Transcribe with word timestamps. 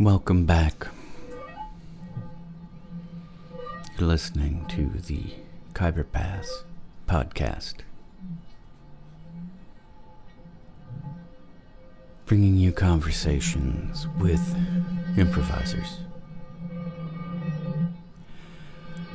Welcome 0.00 0.46
back. 0.46 0.86
You're 3.98 4.06
listening 4.06 4.64
to 4.68 4.90
the 4.90 5.24
Khyber 5.74 6.04
Pass 6.04 6.62
podcast. 7.08 7.78
Bringing 12.26 12.54
you 12.54 12.70
conversations 12.70 14.06
with 14.20 14.56
improvisers, 15.16 15.98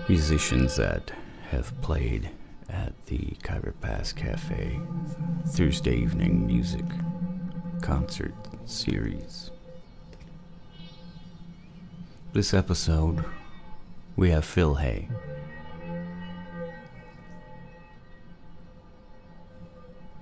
musicians 0.10 0.76
that 0.76 1.14
have 1.52 1.80
played 1.82 2.30
at 2.68 2.92
the 3.06 3.38
Khyber 3.42 3.74
Pass 3.80 4.12
Cafe 4.12 4.82
Thursday 5.48 5.96
evening 5.96 6.46
music 6.46 6.84
concert 7.82 8.36
series. 8.66 9.50
This 12.34 12.52
episode, 12.52 13.24
we 14.16 14.32
have 14.32 14.44
Phil 14.44 14.74
Hey. 14.74 15.08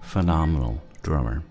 Phenomenal 0.02 0.82
drummer. 1.04 1.42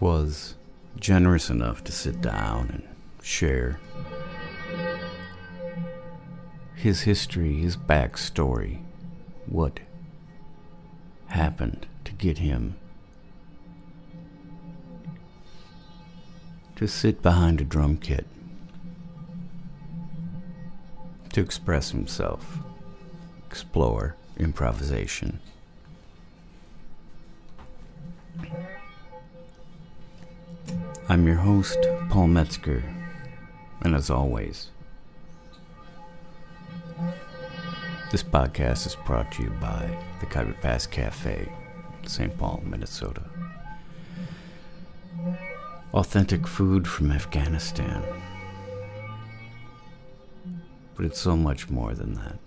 Was 0.00 0.56
generous 1.00 1.48
enough 1.48 1.82
to 1.84 1.92
sit 1.92 2.20
down 2.20 2.68
and 2.74 3.24
share 3.24 3.80
his 6.74 7.00
history, 7.00 7.54
his 7.54 7.78
backstory, 7.78 8.82
what 9.46 9.80
happened 11.28 11.86
to 12.04 12.12
get 12.12 12.36
him 12.36 12.76
to 16.78 16.86
sit 16.86 17.20
behind 17.22 17.60
a 17.60 17.64
drum 17.64 17.96
kit 17.96 18.24
to 21.32 21.40
express 21.40 21.90
himself, 21.90 22.60
explore 23.48 24.14
improvisation. 24.36 25.40
I'm 31.08 31.26
your 31.26 31.34
host, 31.34 31.78
Paul 32.10 32.28
Metzger, 32.28 32.84
and 33.80 33.96
as 33.96 34.08
always, 34.08 34.68
this 38.12 38.22
podcast 38.22 38.86
is 38.86 38.96
brought 39.04 39.32
to 39.32 39.42
you 39.42 39.50
by 39.60 39.98
the 40.20 40.26
Khyber 40.26 40.54
Pass 40.60 40.86
Cafe, 40.86 41.50
St. 42.06 42.38
Paul, 42.38 42.62
Minnesota. 42.64 43.24
Authentic 45.98 46.46
food 46.46 46.86
from 46.86 47.10
Afghanistan. 47.10 48.04
But 50.94 51.06
it's 51.06 51.18
so 51.20 51.36
much 51.36 51.68
more 51.68 51.92
than 51.92 52.14
that. 52.14 52.38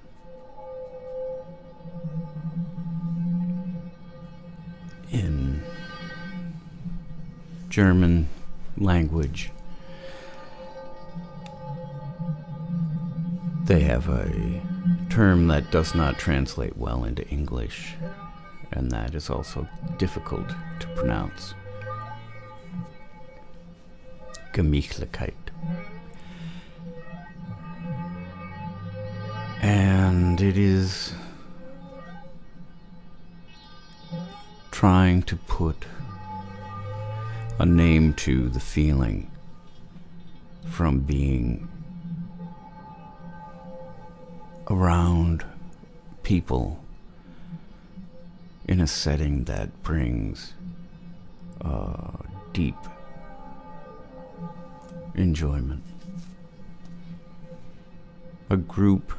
In 5.11 5.61
German 7.67 8.29
language, 8.77 9.51
they 13.65 13.81
have 13.81 14.07
a 14.07 14.61
term 15.09 15.49
that 15.49 15.69
does 15.71 15.93
not 15.93 16.17
translate 16.17 16.77
well 16.77 17.03
into 17.03 17.27
English, 17.27 17.95
and 18.71 18.89
that 18.91 19.13
is 19.13 19.29
also 19.29 19.67
difficult 19.97 20.47
to 20.79 20.87
pronounce. 20.95 21.53
Gemütlichkeit. 24.53 25.33
And 29.61 30.41
it 30.41 30.57
is 30.57 31.13
trying 34.71 35.21
to 35.23 35.35
put 35.35 35.85
a 37.59 37.65
name 37.65 38.13
to 38.15 38.49
the 38.49 38.59
feeling 38.59 39.29
from 40.65 41.01
being 41.01 41.69
around 44.67 45.45
people 46.23 46.83
in 48.67 48.79
a 48.79 48.87
setting 48.87 49.43
that 49.43 49.83
brings 49.83 50.53
uh, 51.61 52.11
deep 52.53 52.75
enjoyment. 55.15 55.83
A 58.49 58.57
group 58.57 59.13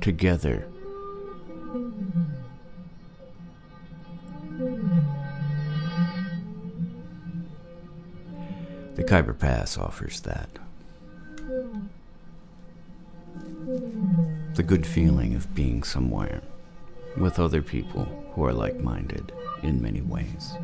together. 0.00 0.66
The 8.94 9.04
Khyber 9.04 9.34
Pass 9.34 9.76
offers 9.76 10.20
that. 10.22 10.48
The 14.54 14.62
good 14.62 14.86
feeling 14.86 15.34
of 15.34 15.54
being 15.54 15.82
somewhere 15.82 16.40
with 17.16 17.38
other 17.38 17.60
people 17.62 18.04
who 18.32 18.44
are 18.44 18.52
like 18.52 18.80
minded 18.80 19.32
in 19.62 19.82
many 19.82 20.00
ways. 20.00 20.54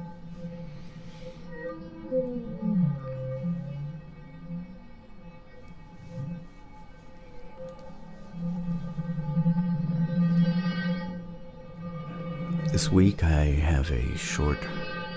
This 12.72 12.90
week 12.90 13.22
I 13.22 13.44
have 13.44 13.90
a 13.90 14.16
short 14.16 14.56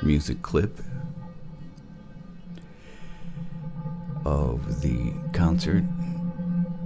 music 0.04 0.42
clip 0.42 0.78
of 4.26 4.82
the 4.82 5.14
concert 5.32 5.86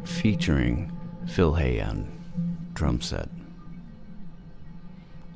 featuring 0.06 0.96
Phil 1.28 1.56
Hey 1.56 1.81
on 1.81 2.08
drum 2.75 3.02
set, 3.02 3.29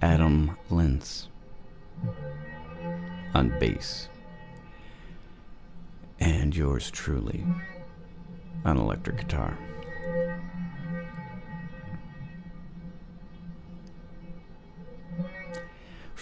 Adam 0.03 0.55
Linz 0.69 1.29
on 3.33 3.57
bass, 3.57 4.09
and 6.19 6.55
yours 6.55 6.91
truly 6.91 7.43
on 8.63 8.77
electric 8.77 9.17
guitar. 9.17 9.57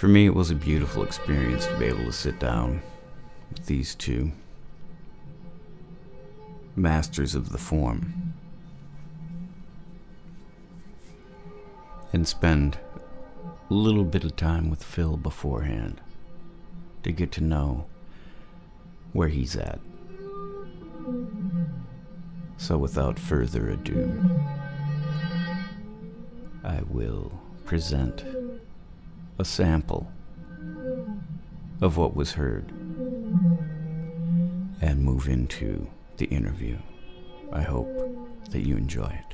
For 0.02 0.08
me, 0.08 0.26
it 0.26 0.34
was 0.34 0.50
a 0.50 0.56
beautiful 0.56 1.04
experience 1.04 1.68
to 1.68 1.78
be 1.78 1.86
able 1.86 2.06
to 2.06 2.12
sit 2.12 2.40
down 2.40 2.82
with 3.52 3.68
these 3.68 3.94
two 3.94 4.32
masters 6.76 7.36
of 7.36 7.52
the 7.52 7.60
form 7.60 8.34
and 12.12 12.28
spend 12.28 12.80
a 13.70 13.74
little 13.76 14.04
bit 14.04 14.24
of 14.24 14.36
time 14.36 14.72
with 14.72 14.84
Phil 14.84 15.18
beforehand 15.18 16.02
to 17.04 17.12
get 17.12 17.32
to 17.34 17.44
know 17.44 17.86
where 19.14 19.28
he's 19.28 19.56
at. 19.56 19.80
So, 22.58 22.76
without 22.80 23.20
further 23.20 23.70
ado, 23.70 24.20
I 26.64 26.82
will 26.90 27.40
present 27.66 28.41
a 29.42 29.44
sample 29.44 30.08
of 31.82 31.98
what 31.98 32.16
was 32.16 32.34
heard 32.34 32.70
and 34.82 35.04
move 35.04 35.28
into 35.28 35.90
the 36.18 36.28
interview. 36.28 36.78
I 37.52 37.64
hope 37.64 37.90
that 38.52 38.68
you 38.68 38.78
enjoy 38.78 39.08
it. 39.08 39.31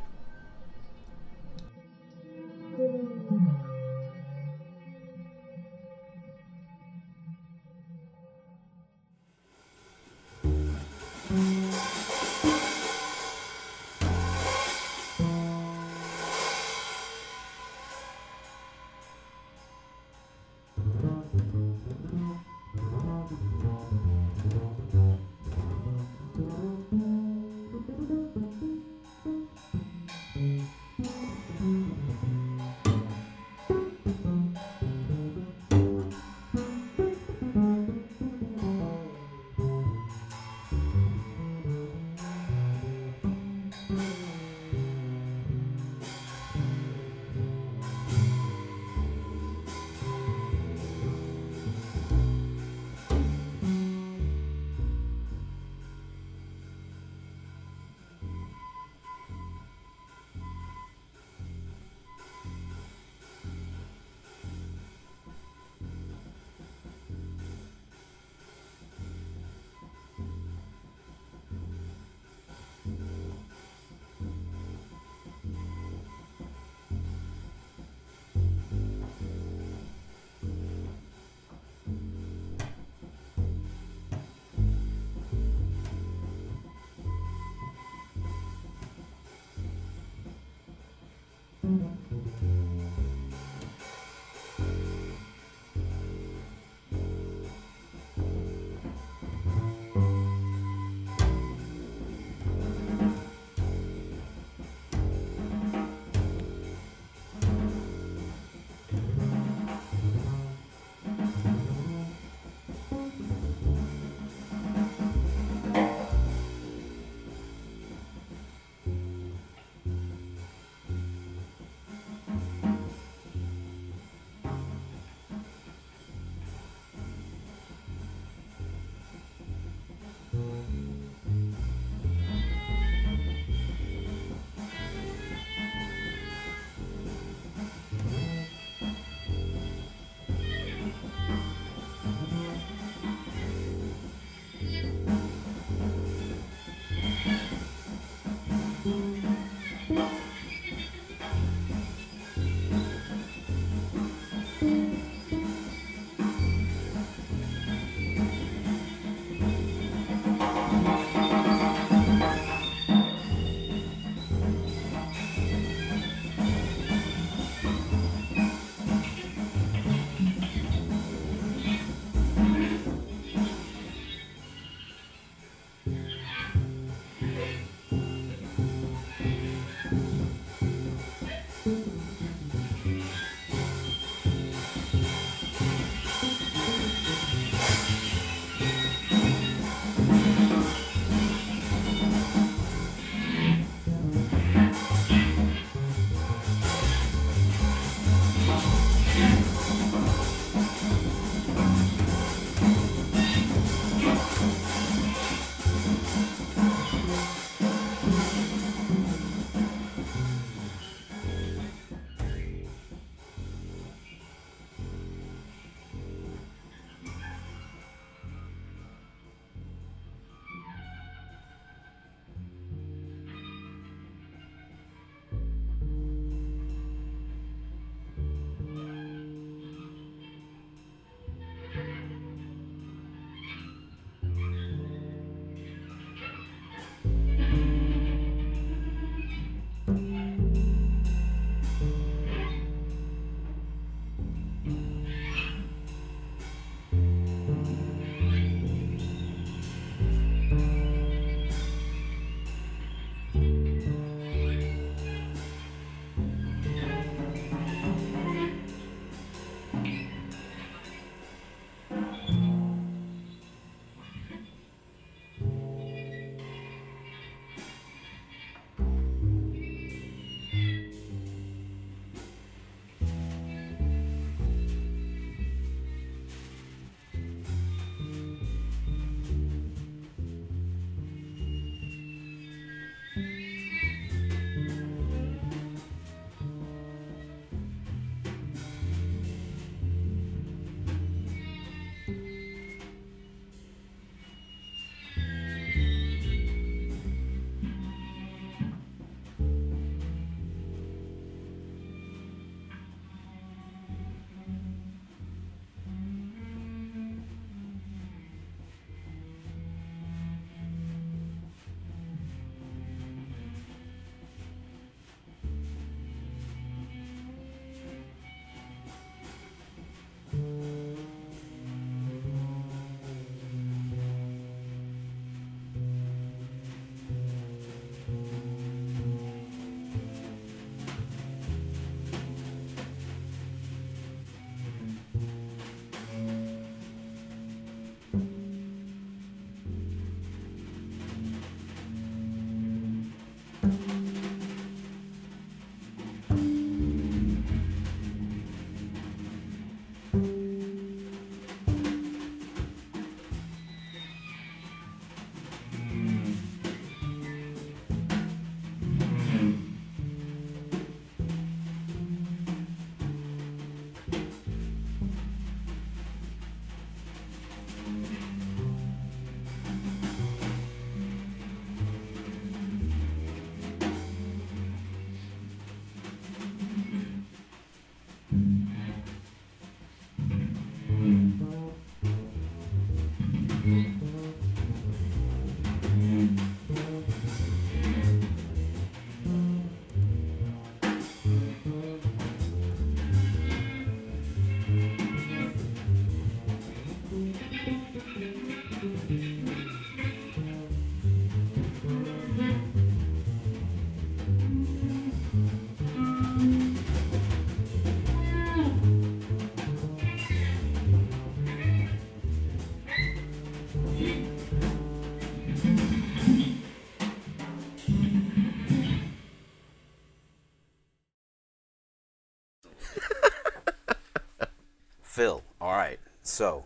So, 426.38 426.64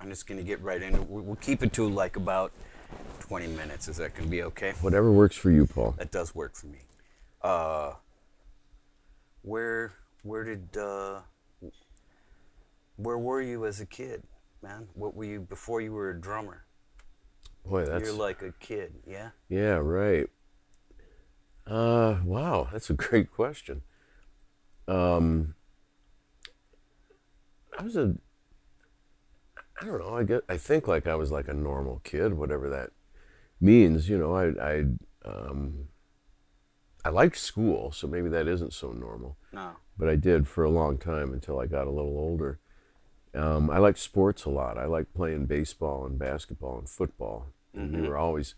I'm 0.00 0.08
just 0.08 0.26
going 0.26 0.38
to 0.38 0.42
get 0.42 0.62
right 0.62 0.82
into. 0.82 1.02
We'll 1.02 1.22
we'll 1.22 1.36
keep 1.36 1.62
it 1.62 1.74
to 1.74 1.86
like 1.86 2.16
about 2.16 2.52
20 3.20 3.48
minutes. 3.48 3.86
Is 3.86 3.98
that 3.98 4.14
going 4.14 4.24
to 4.24 4.30
be 4.30 4.42
okay? 4.44 4.72
Whatever 4.80 5.12
works 5.12 5.36
for 5.36 5.50
you, 5.50 5.66
Paul. 5.66 5.94
That 5.98 6.10
does 6.10 6.34
work 6.34 6.54
for 6.54 6.68
me. 6.68 6.78
Uh, 7.42 7.92
where 9.42 9.92
where 10.22 10.42
did 10.42 10.74
uh, 10.74 11.20
where 12.96 13.18
were 13.18 13.42
you 13.42 13.66
as 13.66 13.78
a 13.82 13.84
kid, 13.84 14.22
man? 14.62 14.88
What 14.94 15.14
were 15.14 15.26
you 15.26 15.40
before 15.40 15.82
you 15.82 15.92
were 15.92 16.08
a 16.08 16.18
drummer? 16.18 16.64
Boy, 17.66 17.84
that's 17.84 18.04
You're 18.04 18.14
like 18.14 18.40
a 18.40 18.52
kid, 18.52 18.94
yeah. 19.06 19.32
yeah, 19.50 19.74
right. 19.74 20.30
Uh, 21.66 22.20
wow, 22.24 22.70
that's 22.72 22.88
a 22.88 22.94
great 23.04 23.30
question. 23.30 23.82
Um, 24.86 25.56
I 27.78 27.82
was 27.82 27.94
a, 27.94 28.14
I 29.80 29.84
don't 29.84 29.98
know. 30.00 30.16
I 30.16 30.24
get, 30.24 30.42
I 30.48 30.56
think 30.56 30.88
like 30.88 31.06
I 31.06 31.14
was 31.14 31.30
like 31.30 31.48
a 31.48 31.54
normal 31.54 32.00
kid, 32.04 32.34
whatever 32.34 32.68
that 32.70 32.90
means. 33.60 34.08
You 34.08 34.18
know, 34.18 34.34
I, 34.34 34.46
I, 34.60 34.84
um, 35.24 35.88
I 37.04 37.10
liked 37.10 37.36
school, 37.38 37.92
so 37.92 38.06
maybe 38.06 38.28
that 38.28 38.48
isn't 38.48 38.72
so 38.72 38.92
normal. 38.92 39.36
No. 39.52 39.70
but 39.96 40.08
I 40.08 40.16
did 40.16 40.46
for 40.46 40.64
a 40.64 40.70
long 40.70 40.98
time 40.98 41.32
until 41.32 41.58
I 41.58 41.66
got 41.66 41.86
a 41.86 41.90
little 41.90 42.18
older. 42.18 42.58
Um, 43.34 43.70
I 43.70 43.78
liked 43.78 43.98
sports 43.98 44.44
a 44.44 44.50
lot. 44.50 44.78
I 44.78 44.86
liked 44.86 45.14
playing 45.14 45.46
baseball 45.46 46.04
and 46.06 46.18
basketball 46.18 46.78
and 46.78 46.88
football. 46.88 47.46
And 47.74 47.92
we 48.02 48.08
were 48.08 48.16
always 48.16 48.54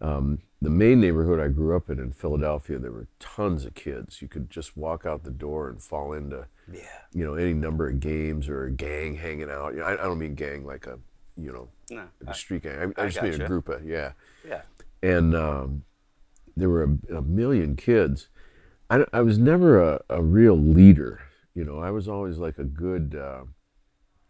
um, 0.00 0.38
the 0.60 0.70
main 0.70 1.00
neighborhood 1.00 1.40
I 1.40 1.48
grew 1.48 1.76
up 1.76 1.90
in 1.90 1.98
in 1.98 2.12
Philadelphia. 2.12 2.78
There 2.78 2.92
were 2.92 3.08
tons 3.20 3.64
of 3.64 3.74
kids. 3.74 4.20
You 4.22 4.28
could 4.28 4.50
just 4.50 4.76
walk 4.76 5.04
out 5.06 5.24
the 5.24 5.30
door 5.30 5.68
and 5.68 5.82
fall 5.82 6.12
into 6.12 6.46
Yeah. 6.72 6.80
you 7.12 7.24
know 7.24 7.34
any 7.34 7.52
number 7.54 7.88
of 7.88 8.00
games 8.00 8.48
or 8.48 8.64
a 8.64 8.70
gang 8.70 9.16
hanging 9.16 9.50
out. 9.50 9.74
You 9.74 9.80
know, 9.80 9.86
I, 9.86 9.92
I 9.94 10.04
don't 10.04 10.18
mean 10.18 10.34
gang 10.34 10.64
like 10.64 10.86
a 10.86 10.98
you 11.36 11.52
know 11.52 11.68
No. 11.90 12.04
a 12.26 12.34
street 12.34 12.62
gang. 12.62 12.94
I, 12.96 13.02
I 13.02 13.04
I 13.04 13.08
just 13.08 13.22
mean 13.22 13.40
a 13.40 13.46
group 13.46 13.68
of 13.68 13.84
yeah 13.84 14.12
Yeah. 14.46 14.62
and 15.02 15.34
um, 15.34 15.84
there 16.56 16.68
were 16.70 16.84
a, 16.84 17.16
a 17.16 17.22
million 17.22 17.76
kids. 17.76 18.28
I, 18.90 19.04
I 19.12 19.22
was 19.22 19.38
never 19.38 19.80
a, 19.82 20.00
a 20.08 20.22
real 20.22 20.56
leader. 20.56 21.20
You 21.54 21.64
know, 21.64 21.78
I 21.78 21.90
was 21.90 22.06
always 22.08 22.38
like 22.38 22.58
a 22.58 22.64
good 22.64 23.14
uh, 23.14 23.44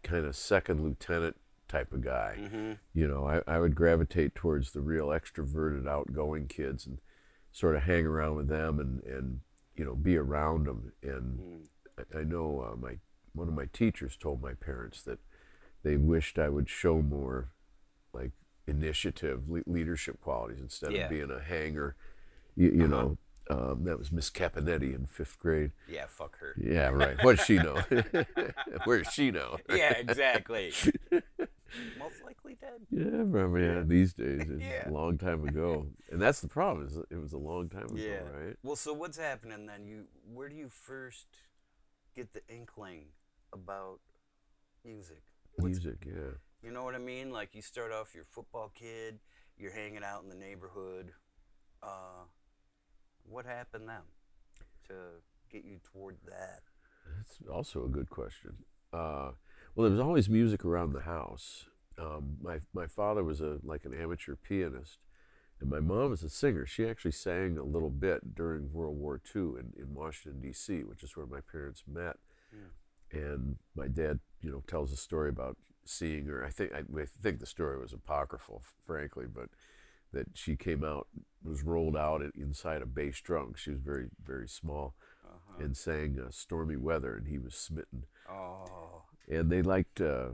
kind 0.03 0.25
of 0.25 0.35
second 0.35 0.81
lieutenant 0.81 1.35
type 1.67 1.91
of 1.93 2.01
guy. 2.03 2.37
Mm-hmm. 2.39 2.71
You 2.93 3.07
know, 3.07 3.25
I, 3.27 3.41
I 3.55 3.59
would 3.59 3.75
gravitate 3.75 4.35
towards 4.35 4.71
the 4.71 4.81
real 4.81 5.07
extroverted, 5.07 5.87
outgoing 5.87 6.47
kids 6.47 6.85
and 6.85 6.99
sort 7.51 7.75
of 7.75 7.83
hang 7.83 8.05
around 8.05 8.35
with 8.35 8.47
them 8.47 8.79
and, 8.79 9.01
and 9.03 9.39
you 9.75 9.83
know, 9.85 9.95
be 9.95 10.17
around 10.17 10.65
them. 10.67 10.91
And 11.03 11.67
I, 11.97 12.19
I 12.19 12.23
know 12.23 12.67
uh, 12.71 12.75
my 12.75 12.97
one 13.33 13.47
of 13.47 13.53
my 13.53 13.65
teachers 13.73 14.15
told 14.15 14.41
my 14.41 14.53
parents 14.53 15.01
that 15.03 15.19
they 15.83 15.97
wished 15.97 16.39
I 16.39 16.49
would 16.49 16.69
show 16.69 17.01
more 17.01 17.51
like 18.13 18.31
initiative, 18.67 19.49
le- 19.49 19.61
leadership 19.65 20.21
qualities 20.21 20.59
instead 20.61 20.93
Yeah. 20.93 21.03
of 21.05 21.09
being 21.09 21.29
a 21.31 21.41
hanger. 21.41 21.95
You, 22.55 22.69
you 22.71 22.87
know, 22.87 23.17
um, 23.49 23.83
that 23.83 23.99
was 23.99 24.11
Miss 24.11 24.29
Caponetti 24.29 24.95
in 24.95 25.05
fifth 25.05 25.37
grade. 25.37 25.71
Yeah, 25.89 26.05
fuck 26.07 26.37
her. 26.39 26.55
Yeah, 26.57 26.87
right. 26.89 27.21
What 27.23 27.37
does 27.37 27.45
she 27.45 27.57
know? 27.57 27.75
Where 28.85 29.03
does 29.03 29.13
she 29.13 29.29
know? 29.31 29.57
Yeah, 29.69 29.91
exactly. 29.93 30.71
Most 31.99 32.23
likely 32.23 32.55
dead. 32.55 32.81
Yeah, 32.89 33.03
remember. 33.05 33.59
Yeah, 33.59 33.81
these 33.85 34.13
days, 34.13 34.41
it's 34.49 34.61
Yeah. 34.63 34.89
a 34.89 34.91
long 34.91 35.17
time 35.17 35.47
ago, 35.47 35.87
and 36.11 36.21
that's 36.21 36.39
the 36.41 36.47
problem. 36.47 36.85
Is 36.87 36.97
it 37.09 37.17
was 37.21 37.33
a 37.33 37.37
long 37.37 37.69
time 37.69 37.85
ago, 37.85 37.95
Yeah. 37.95 38.19
right? 38.37 38.55
Well, 38.63 38.75
so 38.75 38.93
what's 38.93 39.17
happening 39.17 39.65
then? 39.65 39.85
You 39.85 40.05
where 40.33 40.47
do 40.49 40.55
you 40.55 40.69
first 40.69 41.27
get 42.15 42.33
the 42.33 42.41
inkling 42.47 43.07
about 43.51 43.99
music? 44.83 45.23
What's- 45.55 45.83
Music, 45.83 46.05
yeah. 46.05 46.31
You 46.63 46.71
know 46.71 46.83
what 46.83 46.95
I 46.95 46.99
mean? 46.99 47.31
Like 47.31 47.55
you 47.55 47.61
start 47.61 47.91
off 47.91 48.13
your 48.15 48.23
football 48.25 48.71
kid, 48.73 49.19
you're 49.57 49.71
hanging 49.73 50.03
out 50.03 50.23
in 50.23 50.29
the 50.29 50.35
neighborhood. 50.35 51.11
Uh, 51.83 52.25
what 53.27 53.45
happened 53.45 53.87
then 53.87 54.01
to 54.87 54.93
get 55.51 55.63
you 55.65 55.79
toward 55.83 56.17
that? 56.27 56.61
That's 57.17 57.37
also 57.51 57.85
a 57.85 57.87
good 57.89 58.09
question. 58.09 58.55
Uh, 58.91 59.31
well, 59.75 59.83
there 59.83 59.91
was 59.91 59.99
always 59.99 60.29
music 60.29 60.63
around 60.65 60.93
the 60.93 61.01
house. 61.01 61.65
Um, 61.97 62.37
my 62.41 62.59
my 62.73 62.87
father 62.87 63.23
was 63.23 63.41
a 63.41 63.59
like 63.63 63.85
an 63.85 63.93
amateur 63.93 64.35
pianist, 64.35 64.99
and 65.61 65.69
my 65.69 65.79
mom 65.79 66.09
was 66.11 66.23
a 66.23 66.29
singer. 66.29 66.65
She 66.65 66.85
actually 66.87 67.11
sang 67.11 67.57
a 67.57 67.63
little 67.63 67.89
bit 67.89 68.35
during 68.35 68.71
World 68.73 68.97
War 68.97 69.21
II 69.35 69.41
in, 69.41 69.73
in 69.77 69.93
Washington 69.93 70.41
D.C., 70.41 70.83
which 70.83 71.03
is 71.03 71.15
where 71.15 71.25
my 71.25 71.39
parents 71.51 71.83
met. 71.87 72.17
And 73.11 73.57
my 73.75 73.87
dad, 73.87 74.19
you 74.41 74.51
know, 74.51 74.63
tells 74.67 74.91
a 74.91 74.97
story 74.97 75.29
about 75.29 75.57
seeing 75.85 76.25
her. 76.25 76.43
I 76.43 76.49
think 76.49 76.73
I, 76.73 76.79
I 77.01 77.05
think 77.21 77.39
the 77.39 77.45
story 77.45 77.79
was 77.79 77.93
apocryphal, 77.93 78.61
frankly, 78.85 79.25
but 79.33 79.49
that 80.11 80.27
she 80.33 80.55
came 80.55 80.83
out 80.83 81.07
was 81.43 81.63
rolled 81.63 81.95
out 81.95 82.21
inside 82.35 82.81
a 82.81 82.85
bass 82.85 83.21
drum. 83.21 83.53
She 83.55 83.69
was 83.71 83.79
very 83.79 84.07
very 84.23 84.47
small 84.47 84.95
Uh-huh. 85.23 85.63
and 85.63 85.77
sang 85.77 86.19
uh, 86.19 86.31
"Stormy 86.31 86.75
Weather," 86.77 87.15
and 87.15 87.27
he 87.27 87.37
was 87.37 87.55
smitten. 87.55 88.05
Oh, 88.29 89.03
And 89.29 89.49
they 89.49 89.61
liked, 89.61 90.01
uh, 90.01 90.29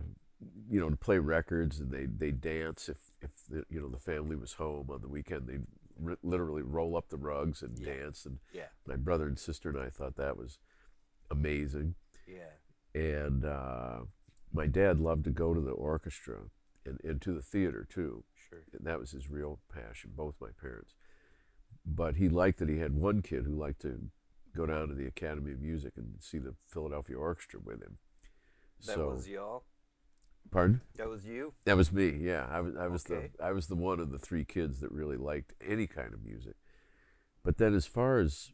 you 0.70 0.80
know, 0.80 0.90
to 0.90 0.96
play 0.98 1.18
records, 1.20 1.80
and 1.80 1.92
they 1.92 2.06
they 2.06 2.32
dance 2.32 2.90
if 2.90 2.98
if 3.22 3.32
the, 3.50 3.64
you 3.70 3.80
know 3.82 3.90
the 3.90 3.98
family 3.98 4.36
was 4.36 4.54
home 4.54 4.90
on 4.92 5.02
the 5.02 5.08
weekend. 5.08 5.48
They 5.48 5.60
would 6.00 6.18
literally 6.24 6.64
roll 6.64 6.98
up 6.98 7.10
the 7.10 7.18
rugs 7.18 7.62
and 7.62 7.78
Yeah. 7.78 7.94
dance. 7.94 8.26
And 8.26 8.40
yeah, 8.54 8.68
my 8.88 8.96
brother 8.96 9.28
and 9.28 9.38
sister 9.40 9.70
and 9.70 9.78
I 9.78 9.90
thought 9.90 10.16
that 10.18 10.38
was 10.38 10.60
amazing. 11.30 11.96
yeah. 12.28 12.56
And 12.94 13.46
uh, 13.46 14.02
my 14.52 14.68
dad 14.68 15.00
loved 15.00 15.24
to 15.26 15.32
go 15.32 15.54
to 15.54 15.62
the 15.62 15.72
orchestra 15.72 16.40
and, 16.86 17.00
and 17.04 17.22
to 17.22 17.34
the 17.34 17.42
theater 17.42 17.88
too. 17.90 18.24
Sure. 18.50 18.64
And 18.78 18.86
that 18.86 19.00
was 19.00 19.12
his 19.12 19.30
real 19.30 19.60
passion, 19.74 20.12
both 20.16 20.36
my 20.42 20.50
parents. 20.60 20.94
But 21.86 22.16
he 22.16 22.28
liked 22.28 22.60
that 22.60 22.68
he 22.70 22.80
had 22.80 22.94
one 22.96 23.22
kid 23.22 23.46
who 23.46 23.56
liked 23.56 23.82
to 23.84 24.10
go 24.56 24.66
down 24.66 24.90
to 24.90 24.94
the 24.94 25.08
Academy 25.08 25.52
of 25.54 25.62
Music 25.62 25.94
and 25.96 26.16
see 26.20 26.38
the 26.38 26.56
Philadelphia 26.68 27.16
Orchestra 27.18 27.60
with 27.64 27.82
him. 27.82 27.98
That 28.86 28.96
so, 28.96 29.10
was 29.10 29.28
y'all. 29.28 29.64
pardon? 30.52 30.82
That 30.96 31.10
was 31.10 31.26
you. 31.26 31.54
That 31.66 31.78
was 31.78 31.92
me. 31.92 32.10
Yeah, 32.10 32.46
I 32.50 32.62
was. 32.62 32.76
I 32.76 32.88
was 32.88 33.06
Okay. 33.10 33.32
the. 33.38 33.44
I 33.44 33.52
was 33.52 33.68
the 33.68 33.76
one 33.76 34.00
of 34.00 34.12
the 34.12 34.20
three 34.20 34.46
kids 34.46 34.80
that 34.80 34.92
really 34.92 35.18
liked 35.18 35.54
any 35.66 35.88
kind 35.88 36.14
of 36.14 36.24
music. 36.24 36.56
But 37.44 37.58
then, 37.58 37.74
as 37.74 37.86
far 37.86 38.20
as 38.20 38.52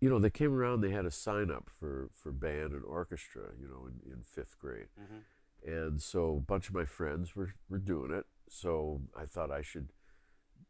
you 0.00 0.10
know, 0.10 0.18
they 0.18 0.30
came 0.30 0.52
around. 0.52 0.80
They 0.80 0.90
had 0.90 1.06
a 1.06 1.10
sign 1.10 1.50
up 1.50 1.68
for 1.70 2.10
for 2.12 2.32
band 2.32 2.72
and 2.72 2.84
orchestra. 2.84 3.50
You 3.60 3.68
know, 3.68 3.86
in, 3.86 4.12
in 4.12 4.22
fifth 4.22 4.58
grade. 4.58 4.88
Mm-hmm. 5.00 5.70
and 5.70 6.02
so 6.02 6.36
a 6.36 6.40
bunch 6.40 6.68
of 6.68 6.74
my 6.74 6.84
friends 6.84 7.36
were, 7.36 7.54
were 7.68 7.78
doing 7.78 8.10
it 8.12 8.26
so 8.48 9.00
i 9.16 9.24
thought 9.24 9.52
i 9.52 9.62
should 9.62 9.92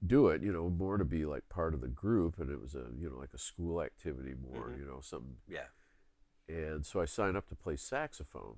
do 0.06 0.28
it 0.28 0.42
you 0.42 0.52
know 0.52 0.68
more 0.68 0.98
to 0.98 1.04
be 1.04 1.24
like 1.24 1.48
part 1.48 1.72
of 1.72 1.80
the 1.80 1.88
group 1.88 2.38
and 2.38 2.50
it 2.50 2.60
was 2.60 2.74
a 2.74 2.84
you 3.00 3.08
know 3.08 3.16
like 3.18 3.32
a 3.32 3.38
school 3.38 3.80
activity 3.80 4.34
more 4.34 4.68
Mhm. 4.68 4.78
you 4.80 4.84
know 4.84 5.00
something 5.00 5.36
Yeah. 5.48 5.68
And 6.48 6.84
so 6.84 7.00
i 7.00 7.04
signed 7.04 7.36
up 7.36 7.48
to 7.48 7.54
play 7.54 7.76
saxophone 7.76 8.56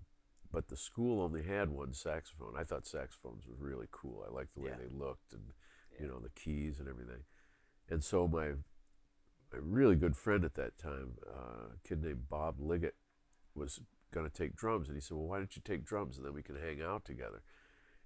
but 0.53 0.69
the 0.69 0.77
school 0.77 1.21
only 1.21 1.43
had 1.43 1.69
one 1.71 1.93
saxophone. 1.93 2.55
I 2.57 2.63
thought 2.63 2.87
saxophones 2.87 3.43
were 3.45 3.57
really 3.59 3.89
cool. 3.91 4.25
I 4.25 4.33
liked 4.33 4.55
the 4.55 4.61
way 4.61 4.71
Yeah. 4.71 4.77
they 4.77 4.87
looked 4.97 5.33
and 5.33 5.43
you 5.99 6.07
know 6.07 6.21
the 6.21 6.29
keys 6.31 6.79
and 6.79 6.89
everything. 6.89 7.25
And 7.91 8.05
so 8.05 8.29
my 8.29 8.51
my 9.53 9.59
really 9.61 9.97
good 9.97 10.17
friend 10.17 10.45
at 10.45 10.55
that 10.55 10.79
time 10.79 11.15
uh, 11.27 11.75
a 11.75 11.89
kid 11.89 12.05
named 12.05 12.29
bob 12.29 12.61
liggett 12.61 12.95
was 13.57 13.81
going 14.13 14.31
to 14.31 14.33
take 14.33 14.55
drums 14.55 14.87
and 14.87 14.97
he 14.97 15.01
said 15.01 15.17
well 15.17 15.27
why 15.27 15.39
don't 15.39 15.57
you 15.57 15.63
take 15.65 15.85
drums 15.85 16.17
and 16.19 16.25
then 16.25 16.35
we 16.35 16.43
can 16.43 16.55
hang 16.55 16.81
out 16.81 17.05
together. 17.05 17.43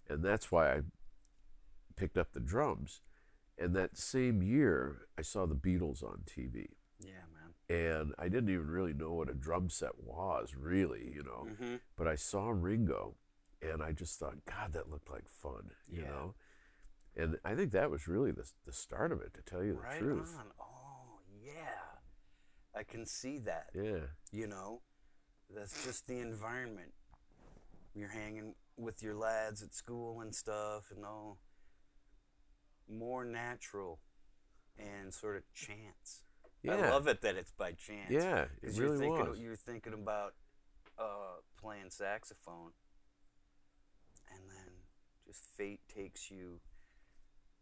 And 0.08 0.24
that's 0.24 0.50
why 0.50 0.72
i 0.72 0.80
picked 1.96 2.16
up 2.16 2.32
the 2.32 2.40
drums. 2.40 3.02
And 3.58 3.76
that 3.76 3.98
same 3.98 4.42
year 4.42 5.02
i 5.18 5.22
saw 5.22 5.44
the 5.44 5.54
beatles 5.54 6.02
on 6.02 6.22
tv 6.24 6.68
Yeah. 6.98 7.26
And 7.70 8.14
i 8.18 8.28
didn't 8.28 8.48
even 8.50 8.66
really 8.68 8.94
know 8.94 9.12
what 9.12 9.28
a 9.28 9.34
drum 9.34 9.68
set 9.70 9.98
was 10.02 10.54
really 10.56 11.12
you 11.14 11.22
know 11.22 11.46
Mm-hmm. 11.50 11.76
but 11.96 12.06
i 12.08 12.14
saw 12.14 12.48
ringo 12.48 13.14
and 13.62 13.82
i 13.82 13.92
just 13.92 14.18
thought 14.18 14.36
god 14.46 14.72
that 14.72 14.90
looked 14.90 15.10
like 15.10 15.28
fun 15.28 15.70
you 15.88 16.02
Yeah. 16.02 16.08
know 16.08 16.34
and 17.16 17.36
i 17.44 17.54
think 17.54 17.72
that 17.72 17.90
was 17.90 18.06
really 18.08 18.30
the, 18.32 18.48
the 18.64 18.72
start 18.72 19.12
of 19.12 19.20
it 19.20 19.34
to 19.34 19.42
tell 19.42 19.62
you 19.62 19.74
the 19.74 19.80
Right 19.80 19.98
truth 19.98 20.34
on. 20.38 20.46
Oh, 20.60 21.20
yeah. 21.42 21.98
I 22.74 22.84
can 22.84 23.04
see 23.06 23.38
that. 23.40 23.70
yeah 23.74 24.06
You 24.30 24.46
know, 24.46 24.82
that's 25.54 25.84
just 25.84 26.06
the 26.06 26.18
environment. 26.20 26.92
You're 27.94 28.10
hanging 28.10 28.54
with 28.76 29.02
your 29.02 29.14
lads 29.16 29.62
at 29.62 29.74
school 29.74 30.20
and 30.20 30.32
stuff, 30.34 30.92
and 30.94 31.04
all 31.04 31.38
more 32.88 33.24
natural 33.24 33.98
and 34.78 35.12
sort 35.12 35.36
of 35.36 35.42
chance. 35.54 36.24
Yeah 36.62 36.74
I 36.74 36.90
love 36.90 37.06
it 37.08 37.20
that 37.22 37.36
it's 37.36 37.52
by 37.52 37.72
chance. 37.72 38.10
yeah 38.10 38.46
it 38.62 38.76
really 38.76 38.76
you're 38.78 38.96
thinking, 38.98 39.30
was 39.30 39.40
You're 39.40 39.56
thinking 39.56 39.92
about 39.94 40.34
uh, 40.98 41.40
playing 41.60 41.90
saxophone, 41.90 42.72
and 44.30 44.40
then 44.50 44.72
just 45.26 45.40
fate 45.56 45.80
takes 45.94 46.30
you 46.30 46.60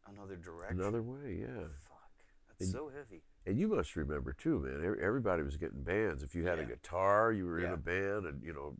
another 0.09 0.37
direction. 0.37 0.81
another 0.81 1.03
way 1.03 1.39
yeah 1.41 1.69
Fuck, 1.89 2.11
that's 2.49 2.61
And- 2.63 2.71
so 2.71 2.89
heavy. 2.97 3.23
And 3.49 3.57
you 3.61 3.69
must 3.69 3.95
remember 3.95 4.33
too, 4.33 4.59
man. 4.59 4.97
Everybody 5.01 5.45
was 5.45 5.57
getting 5.57 5.85
bands. 5.85 6.25
If 6.25 6.35
you 6.35 6.47
had 6.49 6.59
a 6.59 6.65
guitar, 6.65 7.31
you 7.33 7.47
were 7.47 7.61
in 7.61 7.71
a 7.73 7.77
band, 7.77 8.27
and 8.27 8.43
you 8.43 8.53
know, 8.53 8.77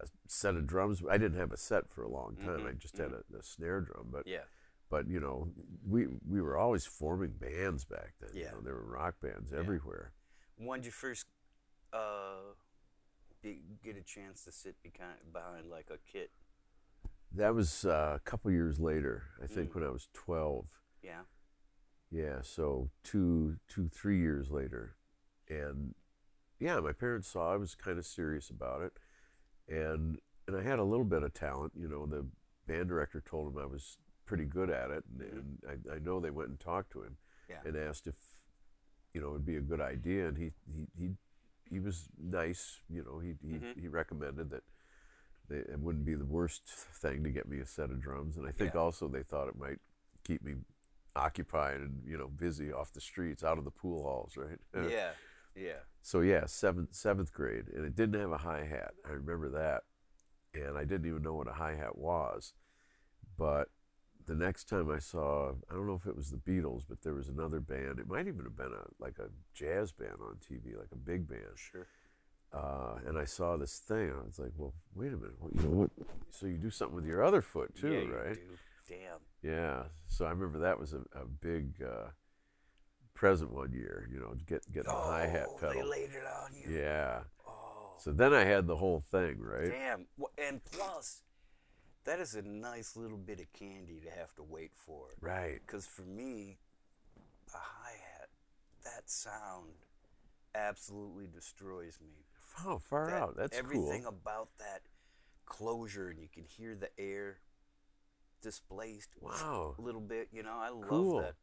a 0.00 0.06
set 0.26 0.54
of 0.54 0.66
drums. 0.66 1.02
I 1.06 1.18
didn't 1.18 1.36
have 1.38 1.52
a 1.52 1.58
set 1.58 1.90
for 1.90 2.02
a 2.02 2.08
long 2.08 2.36
time. 2.36 2.66
I 2.66 2.70
Mhm, 2.70 2.78
just 2.78 2.96
had 2.96 3.10
a, 3.12 3.22
a 3.38 3.42
snare 3.42 3.82
drum, 3.82 4.06
but 4.10 4.26
Yeah. 4.26 4.44
But 4.90 5.08
you 5.08 5.20
know, 5.20 5.48
we 5.88 6.06
we 6.28 6.40
were 6.42 6.58
always 6.58 6.84
forming 6.84 7.30
bands 7.40 7.84
back 7.84 8.14
then. 8.20 8.30
Yeah. 8.34 8.46
You 8.46 8.50
know, 8.52 8.60
there 8.62 8.74
were 8.74 8.84
rock 8.92 9.14
bands 9.22 9.52
everywhere. 9.52 10.12
When 10.56 10.80
did 10.80 10.86
you 10.86 10.92
first 10.92 11.26
uh, 11.92 12.54
be, 13.42 13.62
get 13.82 13.96
a 13.96 14.02
chance 14.02 14.44
to 14.44 14.52
sit 14.52 14.76
behind, 14.82 15.32
behind 15.32 15.70
like 15.70 15.88
a 15.90 15.98
kit? 16.10 16.30
That 17.32 17.54
was 17.54 17.84
uh, 17.84 18.14
a 18.16 18.20
couple 18.20 18.50
years 18.50 18.78
later. 18.80 19.24
I 19.42 19.46
think 19.46 19.70
Mm. 19.70 19.74
when 19.76 19.84
I 19.84 19.90
was 19.90 20.08
twelve. 20.12 20.80
Yeah. 21.02 21.22
Yeah, 22.12 22.40
so 22.42 22.90
two, 23.04 23.58
two, 23.68 23.88
three 23.88 24.18
years 24.18 24.50
later, 24.50 24.96
and 25.48 25.94
yeah, 26.58 26.80
my 26.80 26.90
parents 26.92 27.28
saw 27.28 27.52
I 27.52 27.56
was 27.56 27.76
kind 27.76 27.98
of 27.98 28.04
serious 28.04 28.50
about 28.50 28.82
it, 28.82 28.94
and 29.68 30.18
and 30.48 30.56
I 30.56 30.62
had 30.64 30.80
a 30.80 30.84
little 30.84 31.04
bit 31.04 31.22
of 31.22 31.32
talent. 31.32 31.72
You 31.76 31.88
know, 31.88 32.06
the 32.06 32.26
band 32.66 32.88
director 32.88 33.20
told 33.24 33.52
him 33.54 33.62
I 33.62 33.66
was 33.66 33.96
pretty 34.30 34.44
good 34.44 34.70
at 34.70 34.92
it, 34.92 35.02
and, 35.18 35.58
and 35.66 35.80
I, 35.92 35.96
I 35.96 35.98
know 35.98 36.20
they 36.20 36.30
went 36.30 36.50
and 36.50 36.60
talked 36.60 36.92
to 36.92 37.02
him 37.02 37.16
Yeah. 37.48 37.56
and 37.64 37.76
asked 37.76 38.06
if 38.06 38.14
you 39.12 39.20
know 39.20 39.30
it 39.30 39.32
would 39.32 39.44
be 39.46 39.56
a 39.56 39.60
good 39.60 39.80
idea, 39.80 40.28
and 40.28 40.38
he 40.38 40.52
he 40.72 40.86
he, 40.96 41.10
he 41.68 41.80
was 41.80 42.08
nice. 42.16 42.78
You 42.88 43.02
know, 43.02 43.18
he 43.18 43.34
he, 43.42 43.54
Mhm. 43.58 43.80
he 43.80 43.88
recommended 43.88 44.50
that. 44.50 44.62
They, 45.48 45.56
it 45.56 45.80
wouldn't 45.80 46.04
be 46.04 46.14
the 46.14 46.24
worst 46.24 46.62
thing 46.68 47.24
to 47.24 47.30
get 47.30 47.48
me 47.48 47.58
a 47.58 47.66
set 47.66 47.90
of 47.90 48.00
drums, 48.00 48.36
and 48.36 48.46
I 48.46 48.52
think 48.52 48.74
Yeah. 48.74 48.80
also 48.82 49.08
they 49.08 49.24
thought 49.24 49.48
it 49.48 49.58
might 49.58 49.80
keep 50.22 50.44
me 50.44 50.54
occupied 51.16 51.80
and 51.80 52.04
you 52.06 52.16
know 52.16 52.28
busy 52.28 52.72
off 52.72 52.92
the 52.92 53.00
streets, 53.00 53.42
out 53.42 53.58
of 53.58 53.64
the 53.64 53.72
pool 53.72 54.04
halls, 54.04 54.36
right? 54.36 54.60
yeah. 54.74 55.10
Yeah. 55.56 55.80
So 56.02 56.20
yeah, 56.20 56.46
seventh 56.46 56.94
seventh 56.94 57.32
grade, 57.32 57.66
and 57.74 57.84
it 57.84 57.96
didn't 57.96 58.20
have 58.20 58.30
a 58.30 58.38
hi 58.38 58.62
hat. 58.64 58.94
I 59.04 59.10
remember 59.10 59.48
that, 59.48 59.82
and 60.54 60.78
I 60.78 60.84
didn't 60.84 61.06
even 61.08 61.22
know 61.22 61.34
what 61.34 61.48
a 61.48 61.54
hi 61.54 61.74
hat 61.74 61.98
was. 61.98 62.54
But 63.36 63.68
the 64.26 64.34
next 64.34 64.68
time 64.68 64.90
I 64.90 64.98
saw, 64.98 65.52
I 65.70 65.74
don't 65.74 65.86
know 65.86 65.94
if 65.94 66.06
it 66.06 66.16
was 66.16 66.30
the 66.30 66.36
Beatles, 66.36 66.84
but 66.88 67.02
there 67.02 67.14
was 67.14 67.28
another 67.28 67.60
band. 67.60 67.98
It 67.98 68.08
might 68.08 68.26
even 68.28 68.44
have 68.44 68.56
been 68.56 68.72
a 68.72 68.86
like 69.02 69.18
a 69.18 69.28
jazz 69.54 69.92
band 69.92 70.16
on 70.20 70.36
TV, 70.36 70.76
like 70.76 70.92
a 70.92 70.96
big 70.96 71.28
band. 71.28 71.56
Sure. 71.56 71.86
Uh, 72.52 72.98
and 73.06 73.16
I 73.16 73.24
saw 73.24 73.56
this 73.56 73.78
thing. 73.78 74.10
I 74.10 74.26
was 74.26 74.38
like, 74.38 74.50
well, 74.56 74.74
wait 74.94 75.12
a 75.12 75.16
minute. 75.16 75.36
Well, 75.38 75.50
you 75.54 75.62
know 75.62 75.76
what? 75.76 75.90
So 76.30 76.46
you 76.46 76.58
do 76.58 76.70
something 76.70 76.96
with 76.96 77.06
your 77.06 77.22
other 77.22 77.42
foot 77.42 77.74
too, 77.76 78.08
yeah, 78.10 78.16
right? 78.16 78.34
do. 78.34 78.40
Damn. 78.88 79.20
Yeah. 79.42 79.82
So 80.08 80.24
I 80.24 80.30
remember 80.30 80.58
that 80.60 80.78
was 80.80 80.92
a, 80.92 80.98
a 81.16 81.24
big 81.40 81.80
uh, 81.82 82.08
present 83.14 83.52
one 83.52 83.72
year. 83.72 84.08
You 84.12 84.18
know, 84.18 84.34
to 84.34 84.44
get 84.44 84.70
get 84.72 84.84
the 84.84 84.90
hi 84.92 85.26
hat 85.26 85.46
Oh, 85.48 85.56
pedal. 85.58 85.74
They 85.74 85.88
laid 85.88 86.10
it 86.10 86.24
on 86.42 86.54
you. 86.54 86.76
Yeah. 86.76 87.20
Oh. 87.46 87.92
So 87.98 88.12
then 88.12 88.34
I 88.34 88.44
had 88.44 88.66
the 88.66 88.76
whole 88.76 89.00
thing, 89.00 89.36
right? 89.38 89.70
Damn. 89.70 90.06
And 90.38 90.60
plus, 90.64 91.22
that 92.04 92.20
is 92.20 92.34
a 92.34 92.42
nice 92.42 92.96
little 92.96 93.18
bit 93.18 93.40
of 93.40 93.52
candy 93.52 94.00
to 94.04 94.10
have 94.10 94.34
to 94.36 94.42
wait 94.42 94.72
for. 94.74 95.08
Right. 95.20 95.60
Because 95.66 95.86
for 95.86 96.02
me, 96.02 96.58
a 97.54 97.58
hi 97.58 97.92
hat, 97.92 98.28
that 98.84 99.10
sound 99.10 99.70
absolutely 100.54 101.26
destroys 101.32 101.98
me. 102.00 102.24
Oh, 102.66 102.78
far 102.78 103.06
That- 103.10 103.22
out. 103.22 103.36
That's 103.36 103.56
everything 103.56 104.02
cool. 104.02 104.08
about 104.08 104.48
that 104.58 104.82
closure, 105.46 106.08
and 106.08 106.20
you 106.20 106.28
can 106.28 106.44
hear 106.44 106.74
the 106.74 106.90
air 106.98 107.40
displaced 108.42 109.10
Wow. 109.20 109.74
a 109.78 109.82
little 109.82 110.00
bit. 110.00 110.28
You 110.32 110.42
know, 110.42 110.56
I 110.56 110.70
love 110.70 110.88
Cool. 110.88 111.20
that 111.20 111.34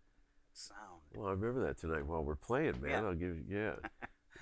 sound. 0.54 1.02
Well, 1.16 1.28
I 1.28 1.32
remember 1.32 1.62
that 1.66 1.78
tonight 1.78 2.06
while 2.06 2.24
we're 2.24 2.36
playing, 2.36 2.82
man. 2.82 2.92
Yeah. 3.04 3.04
I'll 3.10 3.14
give 3.16 3.38
you, 3.38 3.46
yeah. 3.48 3.76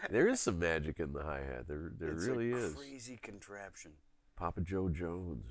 there 0.09 0.27
is 0.27 0.39
some 0.39 0.59
magic 0.59 0.99
in 0.99 1.11
the 1.13 1.23
hi 1.23 1.41
hat. 1.41 1.67
There, 1.67 1.91
there 1.97 2.11
it's 2.13 2.25
really 2.25 2.51
a 2.51 2.55
is. 2.57 2.75
crazy 2.75 3.17
contraption. 3.17 3.91
Papa 4.35 4.61
Joe 4.61 4.89
Jones, 4.89 5.45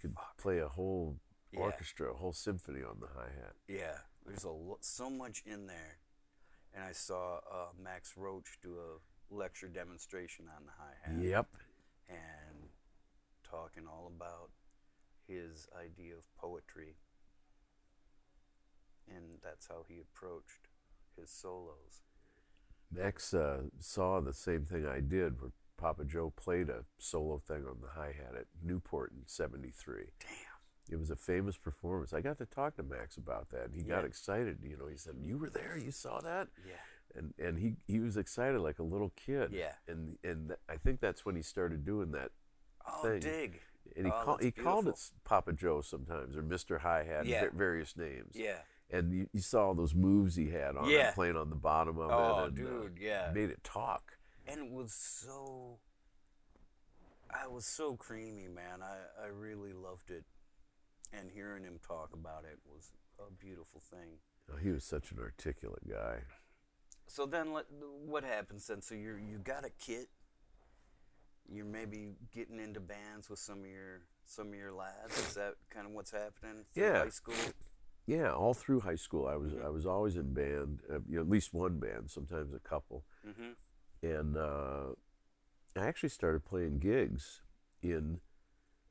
could 0.00 0.14
play 0.38 0.58
a 0.58 0.68
whole 0.68 1.20
Yeah. 1.52 1.60
orchestra, 1.60 2.10
a 2.12 2.14
whole 2.16 2.32
symphony 2.32 2.82
on 2.82 3.00
the 3.00 3.08
hi 3.08 3.28
hat. 3.30 3.54
Yeah, 3.68 3.98
there's 4.24 4.44
a 4.44 4.50
lo- 4.50 4.78
so 4.80 5.10
much 5.10 5.42
in 5.44 5.66
there, 5.66 5.98
and 6.72 6.84
I 6.84 6.92
saw 6.92 7.38
uh, 7.50 7.72
Max 7.76 8.16
Roach 8.16 8.58
do 8.62 8.78
a 8.78 9.34
lecture 9.34 9.68
demonstration 9.68 10.48
on 10.56 10.64
the 10.66 10.72
hi 10.78 10.92
hat. 11.02 11.16
Yep. 11.22 11.46
and 12.08 12.68
talking 13.44 13.86
all 13.86 14.06
about 14.16 14.50
his 15.28 15.68
idea 15.80 16.16
of 16.16 16.24
poetry. 16.36 16.96
And 19.08 19.38
that's 19.42 19.66
how 19.68 19.84
he 19.88 20.00
approached 20.00 20.68
his 21.16 21.30
solos. 21.30 22.02
Max 22.92 23.32
uh, 23.34 23.62
saw 23.78 24.20
the 24.20 24.32
same 24.32 24.64
thing 24.64 24.86
I 24.86 25.00
did, 25.00 25.40
where 25.40 25.52
Papa 25.80 26.04
Joe 26.04 26.30
played 26.36 26.68
a 26.68 26.84
solo 26.98 27.38
thing 27.38 27.64
on 27.66 27.78
the 27.80 27.88
hi 27.94 28.08
hat 28.16 28.34
at 28.38 28.46
Newport 28.62 29.12
in 29.12 29.22
'73. 29.26 30.10
Damn. 30.20 30.28
It 30.90 30.98
was 30.98 31.10
a 31.10 31.16
famous 31.16 31.56
performance. 31.56 32.12
I 32.12 32.20
got 32.20 32.38
to 32.38 32.46
talk 32.46 32.76
to 32.76 32.82
Max 32.82 33.16
about 33.16 33.50
that, 33.50 33.66
and 33.66 33.74
he 33.74 33.82
got 33.82 34.04
excited. 34.04 34.58
You 34.62 34.76
know, 34.76 34.86
he 34.88 34.96
said, 34.96 35.14
"You 35.22 35.38
were 35.38 35.50
there. 35.50 35.76
You 35.78 35.90
saw 35.90 36.20
that." 36.20 36.48
Yeah. 36.66 36.74
and 37.16 37.34
and 37.38 37.58
he 37.58 37.76
he 37.86 37.98
was 38.00 38.16
excited 38.16 38.60
like 38.60 38.78
a 38.78 38.82
little 38.84 39.12
kid. 39.16 39.52
Yeah. 39.52 39.72
And 39.88 40.16
and 40.22 40.48
th- 40.48 40.60
I 40.68 40.76
think 40.76 41.00
that's 41.00 41.24
when 41.24 41.34
he 41.36 41.42
started 41.42 41.84
doing 41.84 42.10
that. 42.12 42.30
Oh, 42.86 43.02
Thing. 43.02 43.20
dig. 43.20 43.60
And 43.96 44.06
he 44.06 44.12
Oh, 44.14 44.36
he 44.40 44.50
called 44.50 44.86
it 44.88 44.98
Papa 45.24 45.52
Joe 45.52 45.80
sometimes 45.80 46.36
or 46.36 46.42
Mister 46.42 46.78
Hi 46.78 47.04
Hat, 47.04 47.26
Yeah. 47.26 47.44
va- 47.44 47.50
various 47.56 47.96
names. 47.96 48.34
Yeah. 48.34 48.58
And 48.92 49.12
you, 49.12 49.28
you 49.32 49.40
saw 49.40 49.72
those 49.74 49.94
moves 49.94 50.34
he 50.36 50.50
had 50.50 50.76
on 50.76 50.88
Yeah. 50.90 51.08
it, 51.10 51.14
playing 51.14 51.36
on 51.36 51.48
the 51.50 51.56
bottom 51.56 51.98
of 51.98 52.10
Oh, 52.10 52.44
it. 52.44 52.58
And, 52.58 52.66
uh, 52.66 52.70
dude, 52.82 52.98
yeah. 53.00 53.30
made 53.32 53.50
it 53.50 53.62
talk. 53.62 54.16
And 54.50 54.60
it 54.66 54.72
was 54.72 54.92
so. 54.92 55.78
I 57.32 57.46
was 57.46 57.64
so 57.64 57.94
creamy, 57.94 58.48
man. 58.48 58.82
I, 58.82 59.24
I 59.24 59.28
really 59.28 59.72
loved 59.72 60.10
it. 60.10 60.24
And 61.12 61.30
hearing 61.30 61.62
him 61.62 61.78
talk 61.86 62.10
about 62.12 62.44
it 62.44 62.58
was 62.66 62.90
a 63.20 63.30
beautiful 63.32 63.80
thing. 63.80 64.18
Oh, 64.52 64.56
he 64.56 64.70
was 64.70 64.82
such 64.84 65.12
an 65.12 65.18
articulate 65.20 65.88
guy. 65.88 66.22
So 67.06 67.26
then, 67.26 67.52
let, 67.52 67.66
what 68.04 68.24
happens 68.24 68.66
then? 68.66 68.82
So 68.82 68.94
you 68.94 69.16
you 69.16 69.38
got 69.38 69.64
a 69.64 69.70
kit. 69.70 70.08
You're 71.52 71.64
maybe 71.64 72.10
getting 72.32 72.60
into 72.60 72.80
bands 72.80 73.28
with 73.30 73.38
some 73.40 73.60
of 73.60 73.66
your 73.66 74.02
some 74.24 74.48
of 74.48 74.54
your 74.54 74.72
lads. 74.72 75.16
Is 75.18 75.34
that 75.34 75.54
kind 75.68 75.86
of 75.86 75.92
what's 75.92 76.10
happening 76.12 76.64
through 76.72 76.84
Yeah. 76.84 76.98
high 77.04 77.08
school? 77.10 77.34
Yeah, 78.06 78.32
all 78.32 78.54
through 78.54 78.80
high 78.80 78.96
school, 78.96 79.26
I 79.26 79.36
was 79.36 79.52
Mhm. 79.52 79.64
I 79.64 79.68
was 79.68 79.86
always 79.86 80.16
in 80.16 80.32
band, 80.32 80.80
uh, 80.90 81.00
you 81.08 81.16
know, 81.16 81.20
at 81.22 81.28
least 81.28 81.52
one 81.52 81.78
band, 81.78 82.10
sometimes 82.10 82.52
a 82.52 82.58
couple. 82.60 83.04
Mm-hmm. 83.26 83.50
And 84.02 84.36
uh, 84.36 84.88
I 85.76 85.86
actually 85.86 86.08
started 86.08 86.44
playing 86.44 86.78
gigs 86.78 87.40
in 87.82 88.20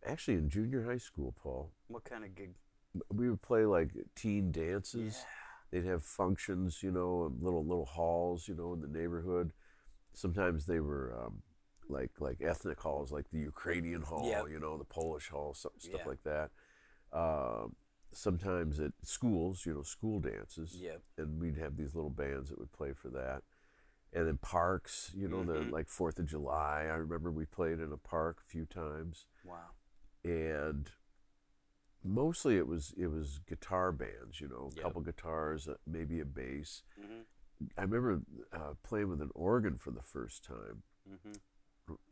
actually 0.06 0.36
in 0.36 0.50
junior 0.50 0.86
high 0.86 0.98
school. 0.98 1.34
Paul, 1.42 1.72
What 1.88 2.04
kind 2.04 2.24
of 2.24 2.36
gig? 2.36 2.56
we 3.14 3.30
would 3.30 3.42
play 3.42 3.66
like 3.66 3.92
teen 4.16 4.52
dances. 4.52 5.18
Yeah. 5.72 5.82
They'd 5.82 5.88
have 5.88 6.04
functions, 6.04 6.82
you 6.82 6.92
know, 6.92 7.32
little 7.40 7.64
little 7.66 7.86
halls, 7.86 8.48
you 8.48 8.56
know, 8.56 8.74
in 8.74 8.82
the 8.82 8.88
neighborhood. 8.88 9.54
Sometimes 10.14 10.66
they 10.66 10.80
were 10.80 11.14
um, 11.26 11.44
like 11.88 12.12
like 12.20 12.42
ethnic 12.42 12.80
halls, 12.80 13.12
like 13.12 13.30
the 13.32 13.40
Ukrainian 13.40 14.02
hall, 14.02 14.28
Yep. 14.28 14.46
you 14.50 14.60
know, 14.60 14.78
the 14.78 14.84
Polish 14.86 15.30
hall, 15.30 15.54
stuff 15.54 15.74
Yeah. 15.82 16.06
like 16.06 16.24
that. 16.24 16.50
Um 17.12 17.76
sometimes 18.12 18.80
at 18.80 18.92
schools, 19.04 19.68
you 19.68 19.74
know, 19.76 19.84
school 19.84 20.20
dances 20.20 20.76
Yep. 20.76 21.04
and 21.20 21.40
we'd 21.40 21.58
have 21.58 21.78
these 21.78 21.94
little 21.94 22.10
bands 22.10 22.50
that 22.50 22.58
would 22.58 22.72
play 22.72 22.92
for 22.92 23.10
that. 23.10 23.44
And 24.12 24.28
then 24.28 24.38
parks, 24.40 25.12
you 25.16 25.28
know, 25.28 25.44
the 25.44 25.60
Mhm. 25.60 25.72
like 25.72 25.88
Fourth 25.88 26.18
of 26.20 26.26
July. 26.26 26.82
I 26.86 26.96
remember 26.96 27.32
we 27.32 27.46
played 27.46 27.80
in 27.80 27.92
a 27.92 27.98
park 27.98 28.40
a 28.42 28.44
few 28.46 28.66
times, 28.66 29.28
Wow. 29.44 29.70
and 30.24 30.92
mostly 32.04 32.58
it 32.58 32.68
was 32.68 32.94
it 32.98 33.08
was 33.08 33.40
guitar 33.40 33.92
bands, 33.92 34.40
you 34.42 34.48
know, 34.48 34.70
a 34.72 34.74
Yep. 34.76 34.84
couple 34.84 35.02
guitars, 35.02 35.68
uh, 35.68 35.78
maybe 35.86 36.20
a 36.20 36.26
bass. 36.26 36.84
Mm-hmm. 37.00 37.22
I 37.78 37.82
remember 37.84 38.22
uh, 38.52 38.74
playing 38.84 39.10
with 39.10 39.22
an 39.22 39.32
organ 39.36 39.78
for 39.78 39.92
the 39.92 40.02
first 40.02 40.44
time. 40.44 40.84
Mm-hmm. 41.08 41.34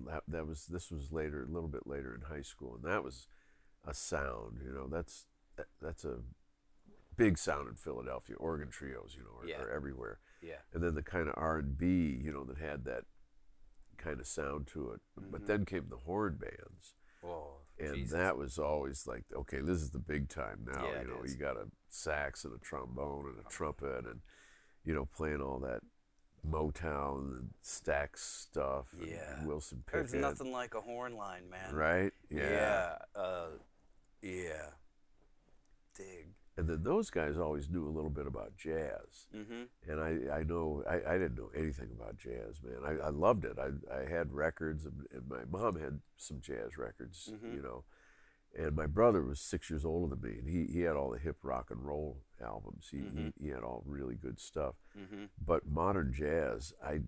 That 0.05 0.23
that 0.27 0.45
was 0.45 0.67
this 0.67 0.91
was 0.91 1.11
later, 1.11 1.43
a 1.43 1.47
little 1.47 1.69
bit 1.69 1.87
later 1.87 2.13
in 2.13 2.21
high 2.21 2.41
school, 2.41 2.75
and 2.75 2.83
that 2.83 3.03
was 3.03 3.27
a 3.85 3.93
sound. 3.93 4.59
You 4.63 4.71
know, 4.71 4.87
that's 4.87 5.25
that, 5.55 5.67
that's 5.81 6.03
a 6.05 6.21
big 7.15 7.37
sound 7.37 7.67
in 7.69 7.75
Philadelphia. 7.75 8.35
Organ 8.35 8.69
trios, 8.69 9.15
you 9.17 9.23
know, 9.23 9.39
are, 9.39 9.47
Yeah. 9.47 9.61
are 9.61 9.69
everywhere. 9.69 10.19
Yeah. 10.41 10.59
and 10.73 10.83
then 10.83 10.93
the 10.95 11.03
kind 11.03 11.27
of 11.27 11.33
R 11.37 11.57
and 11.57 11.77
B, 11.77 12.19
you 12.21 12.31
know, 12.31 12.43
that 12.45 12.57
had 12.57 12.85
that 12.85 13.05
kind 13.97 14.19
of 14.19 14.27
sound 14.27 14.67
to 14.67 14.91
it. 14.91 15.01
But 15.15 15.41
Mhm. 15.41 15.47
then 15.47 15.65
came 15.65 15.89
the 15.89 15.97
horn 15.97 16.35
bands, 16.37 16.93
Oh, 17.23 17.61
and 17.79 17.95
Jesus. 17.95 18.11
that 18.13 18.37
was 18.37 18.59
always 18.59 19.07
like, 19.07 19.25
okay, 19.33 19.59
this 19.61 19.81
is 19.81 19.89
the 19.91 19.99
big 19.99 20.29
time 20.29 20.63
now. 20.65 20.85
Yeah, 20.87 21.01
you 21.01 21.07
know, 21.07 21.23
you 21.25 21.35
got 21.35 21.57
a 21.57 21.71
sax 21.89 22.45
and 22.45 22.53
a 22.53 22.59
trombone 22.59 23.27
and 23.27 23.39
a 23.39 23.49
trumpet, 23.49 24.05
and 24.05 24.21
you 24.83 24.93
know, 24.93 25.05
playing 25.05 25.41
all 25.41 25.59
that 25.59 25.81
Motown 26.45 27.37
and 27.39 27.53
Stax 27.63 28.19
stuff. 28.19 28.93
and 28.93 29.07
Yeah. 29.07 29.43
Wilson 29.45 29.83
Pickett. 29.85 30.11
There's 30.11 30.21
nothing 30.21 30.51
like 30.51 30.75
a 30.75 30.81
horn 30.81 31.13
line, 31.13 31.49
man. 31.49 31.73
Right? 31.75 32.13
Yeah. 32.29 32.99
Uh, 33.15 33.57
yeah. 34.21 34.71
Dig. 35.95 36.35
And 36.57 36.67
then 36.67 36.81
those 36.83 37.11
guys 37.11 37.37
always 37.37 37.69
knew 37.69 37.87
a 37.87 37.93
little 37.95 38.09
bit 38.09 38.25
about 38.25 38.57
jazz. 38.57 39.27
Mm-hmm. 39.35 39.63
And 39.91 40.01
I, 40.01 40.39
I 40.39 40.43
know, 40.43 40.83
I, 40.89 41.13
I 41.13 41.17
didn't 41.19 41.37
know 41.37 41.51
anything 41.55 41.89
about 41.95 42.17
jazz, 42.17 42.61
man. 42.63 42.79
I, 42.83 43.05
I 43.07 43.09
loved 43.09 43.45
it. 43.45 43.57
I, 43.59 43.69
I 43.95 44.09
had 44.09 44.33
records, 44.33 44.83
and, 44.85 45.05
and 45.13 45.29
my 45.29 45.45
mom 45.49 45.79
had 45.79 45.99
some 46.17 46.41
jazz 46.41 46.77
records, 46.77 47.31
Mhm. 47.31 47.53
you 47.55 47.61
know. 47.61 47.83
And 48.57 48.75
my 48.75 48.87
brother 48.87 49.21
was 49.21 49.39
six 49.39 49.69
years 49.69 49.85
older 49.85 50.15
than 50.15 50.21
me, 50.31 50.39
and 50.39 50.49
he, 50.49 50.65
he 50.73 50.79
had 50.81 50.95
all 50.95 51.11
the 51.11 51.19
hip 51.19 51.37
rock 51.43 51.69
and 51.69 51.85
roll 51.85 52.23
albums. 52.43 52.87
He, 52.89 52.97
Mm-hmm. 52.97 53.27
he, 53.37 53.45
he 53.45 53.49
had 53.49 53.61
all 53.61 53.83
really 53.85 54.15
good 54.15 54.39
stuff. 54.39 54.75
hmm 54.95 55.25
But 55.45 55.67
modern 55.69 56.11
jazz, 56.11 56.73
I, 56.83 57.01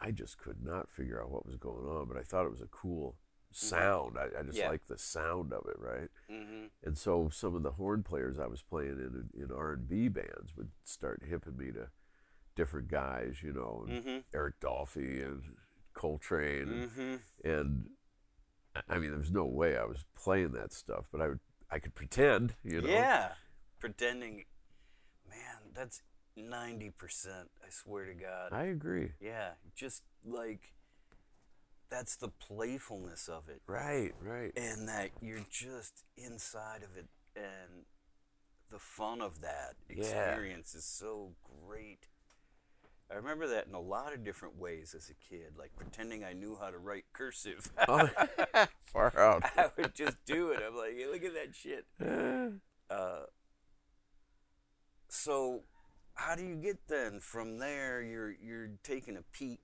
I 0.00 0.12
just 0.12 0.38
could 0.38 0.62
not 0.62 0.88
figure 0.88 1.20
out 1.20 1.30
what 1.30 1.44
was 1.46 1.56
going 1.56 1.84
on, 1.84 2.06
but 2.06 2.16
I 2.16 2.22
thought 2.22 2.46
it 2.46 2.52
was 2.52 2.60
a 2.62 2.66
cool 2.70 3.16
sound. 3.50 4.16
I, 4.18 4.24
I 4.24 4.42
just 4.42 4.50
Mm-hmm. 4.50 4.56
Yeah. 4.58 4.68
liked 4.68 4.88
the 4.88 4.98
sound 4.98 5.52
of 5.52 5.66
it, 5.68 5.78
right? 5.78 6.08
hmm 6.28 6.66
And 6.84 6.96
so 6.98 7.28
some 7.30 7.54
of 7.54 7.62
the 7.62 7.72
horn 7.72 8.02
players 8.02 8.38
I 8.38 8.46
was 8.46 8.62
playing 8.62 8.98
in 9.34 9.42
in 9.42 9.50
R 9.52 9.72
and 9.72 9.88
B 9.88 10.08
bands 10.08 10.56
would 10.56 10.70
start 10.84 11.22
hipping 11.28 11.56
me 11.56 11.72
to 11.72 11.88
different 12.54 12.88
guys, 12.88 13.42
you 13.42 13.52
know, 13.52 13.84
and 13.88 14.04
Mhm. 14.04 14.24
Eric 14.34 14.60
Dolphy 14.60 15.24
and 15.24 15.42
Coltrane, 15.94 16.68
and, 16.68 16.90
hmm 16.90 17.16
and 17.44 17.90
I- 18.88 18.98
mean, 18.98 19.10
there 19.10 19.18
was 19.18 19.30
no 19.32 19.44
way 19.46 19.76
I 19.76 19.84
was 19.84 20.04
playing 20.14 20.52
that 20.52 20.72
stuff, 20.72 21.08
but 21.10 21.20
I 21.20 21.28
would 21.28 21.40
I 21.70 21.78
could 21.78 21.94
pretend, 21.94 22.54
you 22.64 22.80
know. 22.80 22.88
Yeah. 22.88 23.34
Pretending, 23.78 24.46
man, 25.28 25.72
that's 25.74 26.02
90%, 26.36 27.50
I 27.62 27.68
swear 27.70 28.06
to 28.06 28.14
God. 28.14 28.52
I 28.52 28.64
agree. 28.64 29.12
yeah. 29.20 29.50
Just 29.74 30.02
like, 30.24 30.72
that's 31.90 32.16
the 32.16 32.28
playfulness 32.28 33.28
of 33.28 33.48
it. 33.48 33.62
Right, 33.66 34.12
right. 34.20 34.52
And 34.56 34.88
that 34.88 35.10
you're 35.20 35.44
just 35.50 36.04
inside 36.16 36.82
of 36.82 36.96
it. 36.96 37.06
And 37.36 37.84
the 38.70 38.78
fun 38.78 39.20
of 39.20 39.40
that 39.40 39.76
Yeah. 39.88 39.96
experience 40.04 40.74
is 40.74 40.84
so 40.84 41.34
great. 41.66 42.08
I 43.10 43.14
remember 43.14 43.46
that 43.48 43.66
in 43.66 43.72
a 43.74 43.80
lot 43.80 44.12
of 44.12 44.22
different 44.22 44.56
ways 44.58 44.94
as 44.94 45.08
a 45.08 45.14
kid, 45.14 45.54
like 45.56 45.74
pretending 45.76 46.24
I 46.24 46.34
knew 46.34 46.56
how 46.60 46.70
to 46.70 46.76
write 46.78 47.06
cursive. 47.14 47.70
Oh, 47.88 48.10
far 48.82 49.18
out. 49.18 49.44
I 49.56 49.70
would 49.78 49.94
just 49.94 50.18
do 50.26 50.50
it. 50.50 50.60
I'm 50.66 50.76
like, 50.76 50.94
hey, 50.96 51.06
look 51.06 51.24
at 51.24 51.34
that 51.34 51.54
shit. 51.54 51.86
Uh, 52.90 53.26
so, 55.08 55.62
how 56.14 56.34
do 56.34 56.42
you 56.42 56.56
get 56.56 56.88
then 56.88 57.20
from 57.20 57.58
there? 57.58 58.02
You're 58.02 58.32
you're 58.42 58.70
taking 58.82 59.16
a 59.16 59.22
peek 59.32 59.60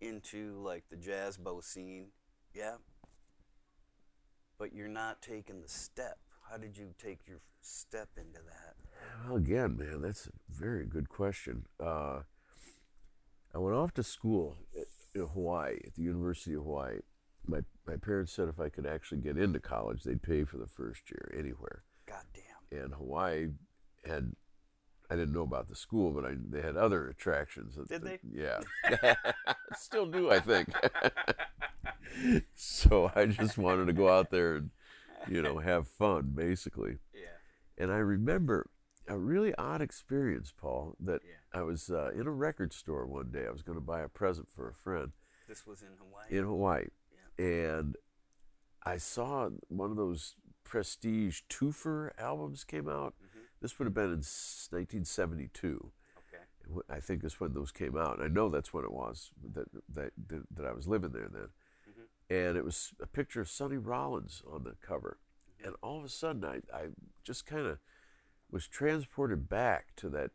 into 0.00 0.58
like 0.62 0.84
the 0.90 0.96
jazz 0.96 1.36
bow 1.36 1.60
scene, 1.60 2.08
yeah. 2.54 2.76
But 4.58 4.72
you're 4.72 4.88
not 4.88 5.22
taking 5.22 5.62
the 5.62 5.68
step. 5.68 6.18
How 6.50 6.56
did 6.56 6.76
you 6.76 6.94
take 6.98 7.20
your 7.26 7.40
step 7.60 8.08
into 8.16 8.40
that? 8.46 8.74
Well, 9.26 9.36
again, 9.36 9.76
man, 9.76 10.02
that's 10.02 10.26
a 10.26 10.30
very 10.50 10.86
good 10.86 11.08
question. 11.08 11.66
Uh, 11.78 12.20
I 13.54 13.58
went 13.58 13.76
off 13.76 13.92
to 13.94 14.02
school 14.02 14.56
at, 14.76 14.86
in 15.14 15.26
Hawaii, 15.26 15.78
at 15.86 15.94
the 15.94 16.02
University 16.02 16.54
of 16.54 16.62
Hawaii. 16.62 16.98
My, 17.46 17.60
my 17.86 17.96
parents 17.96 18.32
said 18.32 18.48
if 18.48 18.60
I 18.60 18.68
could 18.68 18.86
actually 18.86 19.20
get 19.20 19.38
into 19.38 19.60
college, 19.60 20.02
they'd 20.02 20.22
pay 20.22 20.44
for 20.44 20.58
the 20.58 20.66
first 20.66 21.10
year 21.10 21.32
anywhere. 21.36 21.84
God 22.06 22.24
damn. 22.34 22.82
And 22.82 22.94
Hawaii 22.94 23.48
had, 24.04 24.32
I 25.10 25.16
didn't 25.16 25.32
know 25.32 25.42
about 25.42 25.68
the 25.68 25.74
school, 25.74 26.10
but 26.12 26.24
I, 26.26 26.34
they 26.36 26.60
had 26.60 26.76
other 26.76 27.08
attractions. 27.08 27.76
that- 27.76 27.88
Did 27.88 28.02
that- 28.02 28.20
they? 28.22 28.42
Yeah. 28.42 29.14
Still 29.76 30.06
do, 30.06 30.30
I 30.30 30.40
think. 30.40 30.68
so 32.54 33.10
I 33.14 33.26
just 33.26 33.58
wanted 33.58 33.86
to 33.86 33.92
go 33.92 34.08
out 34.08 34.30
there 34.30 34.56
and, 34.56 34.70
you 35.28 35.42
know, 35.42 35.58
have 35.58 35.88
fun, 35.88 36.32
basically. 36.34 36.98
Yeah. 37.14 37.20
And 37.76 37.92
I 37.92 37.96
remember 37.98 38.70
a 39.06 39.16
really 39.18 39.54
odd 39.56 39.80
experience, 39.80 40.52
Paul, 40.56 40.96
that 41.00 41.20
Yeah. 41.24 41.58
I 41.60 41.62
was 41.62 41.90
uh, 41.90 42.10
in 42.14 42.26
a 42.26 42.30
record 42.30 42.72
store 42.72 43.06
one 43.06 43.30
day. 43.30 43.46
I 43.46 43.50
was 43.50 43.62
going 43.62 43.78
to 43.78 43.84
buy 43.84 44.00
a 44.00 44.08
present 44.08 44.48
for 44.50 44.68
a 44.68 44.74
friend 44.74 45.12
This 45.48 45.66
was 45.66 45.82
in 45.82 45.88
Hawaii. 45.98 46.38
in 46.38 46.44
Hawaii. 46.44 46.86
And 47.38 47.96
I 48.84 48.98
saw 48.98 49.48
one 49.68 49.90
of 49.90 49.96
those 49.96 50.34
prestige 50.64 51.40
Twofer 51.48 52.10
albums 52.18 52.64
came 52.64 52.88
out. 52.88 53.14
Mhm. 53.22 53.27
This 53.60 53.78
would 53.78 53.86
have 53.86 53.94
been 53.94 54.12
in 54.12 54.22
1972. 54.22 55.90
Okay. 56.18 56.82
I 56.90 57.00
think 57.00 57.24
is 57.24 57.40
when 57.40 57.54
those 57.54 57.72
came 57.72 57.96
out. 57.96 58.20
I 58.22 58.28
know 58.28 58.48
that's 58.48 58.72
when 58.74 58.84
it 58.84 58.92
was 58.92 59.30
that 59.54 59.66
that 59.94 60.12
that, 60.28 60.42
that 60.56 60.66
I 60.66 60.72
was 60.72 60.86
living 60.86 61.12
there 61.12 61.28
then. 61.32 61.48
Mhm. 61.88 62.06
And 62.30 62.56
it 62.56 62.64
was 62.64 62.92
a 63.00 63.06
picture 63.06 63.40
of 63.40 63.48
Sonny 63.48 63.78
Rollins 63.78 64.42
on 64.50 64.64
the 64.64 64.76
cover. 64.80 65.18
And 65.64 65.74
all 65.82 65.98
of 65.98 66.04
a 66.04 66.08
sudden, 66.08 66.44
I, 66.44 66.56
I 66.72 66.88
just 67.24 67.46
kind 67.46 67.66
of 67.66 67.78
was 68.50 68.68
transported 68.68 69.48
back 69.48 69.94
to 69.96 70.08
that, 70.10 70.30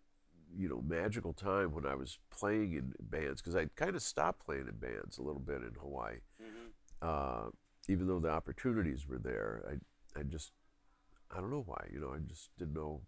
you 0.55 0.67
know, 0.67 0.81
magical 0.81 1.33
time 1.33 1.73
when 1.73 1.85
I 1.85 1.95
was 1.95 2.19
playing 2.29 2.73
in 2.73 2.93
bands 2.99 3.41
because 3.41 3.55
I 3.55 3.65
kind 3.75 3.95
of 3.95 4.01
stopped 4.01 4.45
playing 4.45 4.67
in 4.67 4.75
bands 4.75 5.17
a 5.17 5.21
little 5.23 5.39
bit 5.41 5.61
in 5.61 5.75
Hawaii. 5.79 6.19
hmm 6.39 6.69
Uh, 7.01 7.49
even 7.89 8.07
though 8.07 8.19
the 8.19 8.29
opportunities 8.29 9.07
were 9.07 9.17
there, 9.19 9.63
I, 9.69 10.19
I 10.19 10.23
just, 10.23 10.51
I 11.31 11.39
don't 11.41 11.49
know 11.51 11.63
why, 11.65 11.87
you 11.91 11.99
know, 11.99 12.13
I 12.13 12.19
just 12.19 12.49
didn't 12.57 12.73
know 12.75 13.01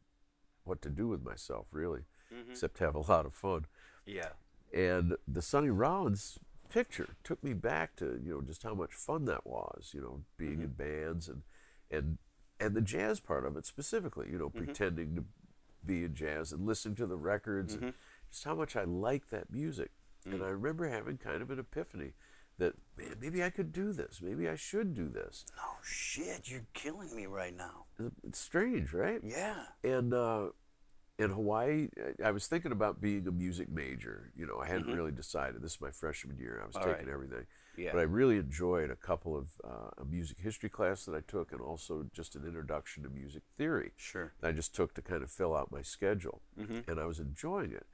what 0.66 0.82
to 0.82 0.90
do 0.90 1.08
with 1.08 1.24
myself 1.24 1.68
really, 1.72 2.02
hmm 2.30 2.52
except 2.52 2.80
have 2.80 2.96
a 2.96 3.00
lot 3.00 3.26
of 3.26 3.34
fun. 3.34 3.66
Yeah. 4.06 4.30
And 4.74 5.16
the 5.28 5.42
Sonny 5.42 5.70
Rollins 5.70 6.40
picture 6.70 7.16
took 7.24 7.44
me 7.44 7.54
back 7.54 7.96
to 7.98 8.20
you 8.24 8.34
know 8.34 8.42
just 8.42 8.64
how 8.64 8.74
much 8.74 8.94
fun 8.94 9.26
that 9.26 9.46
was. 9.46 9.92
You 9.94 10.02
know, 10.02 10.22
being 10.38 10.54
mm-hmm. 10.54 10.64
in 10.64 10.70
bands 10.70 11.30
and 11.30 11.44
and 11.90 12.18
and 12.60 12.76
the 12.76 12.82
jazz 12.82 13.20
part 13.20 13.46
of 13.46 13.56
it 13.58 13.66
specifically. 13.66 14.28
You 14.32 14.38
know, 14.38 14.50
mm-hmm. 14.50 14.66
pretending 14.66 15.16
to 15.16 15.24
be 15.86 16.04
in 16.04 16.14
jazz 16.16 16.52
and 16.52 16.66
listening 16.66 16.96
to 16.96 17.08
the 17.08 17.18
records, 17.18 17.74
and 17.74 17.84
mm-hmm. 17.84 17.92
just 18.32 18.44
how 18.44 18.56
much 18.56 18.76
I 18.76 18.84
like 18.84 19.30
that 19.30 19.52
music. 19.52 19.92
And 20.26 20.42
mm. 20.42 20.46
I 20.46 20.50
remember 20.50 20.90
having 20.90 21.18
kind 21.18 21.44
of 21.44 21.52
an 21.52 21.60
epiphany 21.60 22.14
that 22.58 22.74
man, 22.98 23.16
maybe 23.22 23.44
I 23.44 23.50
could 23.50 23.72
do 23.72 23.92
this. 23.94 24.22
Maybe 24.22 24.48
I 24.48 24.56
should 24.56 24.94
do 24.94 25.10
this. 25.10 25.46
No 25.58 25.64
shit, 25.84 26.50
you're 26.50 26.66
killing 26.74 27.16
me 27.16 27.26
right 27.26 27.56
now. 27.56 27.86
It's 28.24 28.40
strange, 28.40 28.94
right? 28.94 29.20
Yeah. 29.24 29.64
And 29.84 30.14
uh, 30.14 30.48
in 31.20 31.32
Hawaii, 31.32 31.90
I- 32.24 32.32
was 32.32 32.48
thinking 32.48 32.72
about 32.72 33.02
being 33.02 33.28
a 33.28 33.32
music 33.32 33.70
major. 33.70 34.32
You 34.36 34.46
know, 34.48 34.60
I 34.60 34.68
hadn't 34.68 34.94
really 34.96 35.12
decided. 35.12 35.62
This 35.62 35.74
is 35.76 35.82
my 35.82 35.92
freshman 35.92 36.38
year. 36.38 36.60
I 36.64 36.68
was 36.68 36.76
Mm-hmm. 36.76 36.88
All 36.88 36.94
taking 36.94 37.08
right. 37.08 37.14
everything. 37.14 37.46
Yeah. 37.78 37.92
But 37.92 38.00
I 38.00 38.04
really 38.04 38.38
enjoyed 38.38 38.90
a 38.90 38.96
couple 38.96 39.36
of 39.36 39.50
uh, 39.62 39.90
a 40.02 40.06
music 40.06 40.38
history 40.40 40.70
class 40.70 41.04
that 41.06 41.14
I 41.16 41.20
took, 41.28 41.52
and 41.52 41.60
also 41.60 42.06
just 42.14 42.36
an 42.38 42.46
introduction 42.46 43.04
to 43.04 43.10
music 43.10 43.44
theory 43.58 43.92
Sure. 43.98 44.32
that 44.40 44.48
I 44.48 44.52
just 44.54 44.74
took 44.74 44.94
to 44.94 45.02
kind 45.02 45.22
of 45.24 45.30
fill 45.30 45.54
out 45.54 45.74
my 45.74 45.82
schedule. 45.82 46.42
Mhm. 46.58 46.88
And 46.88 47.02
I 47.02 47.06
was 47.06 47.20
enjoying 47.20 47.74
it. 47.74 47.86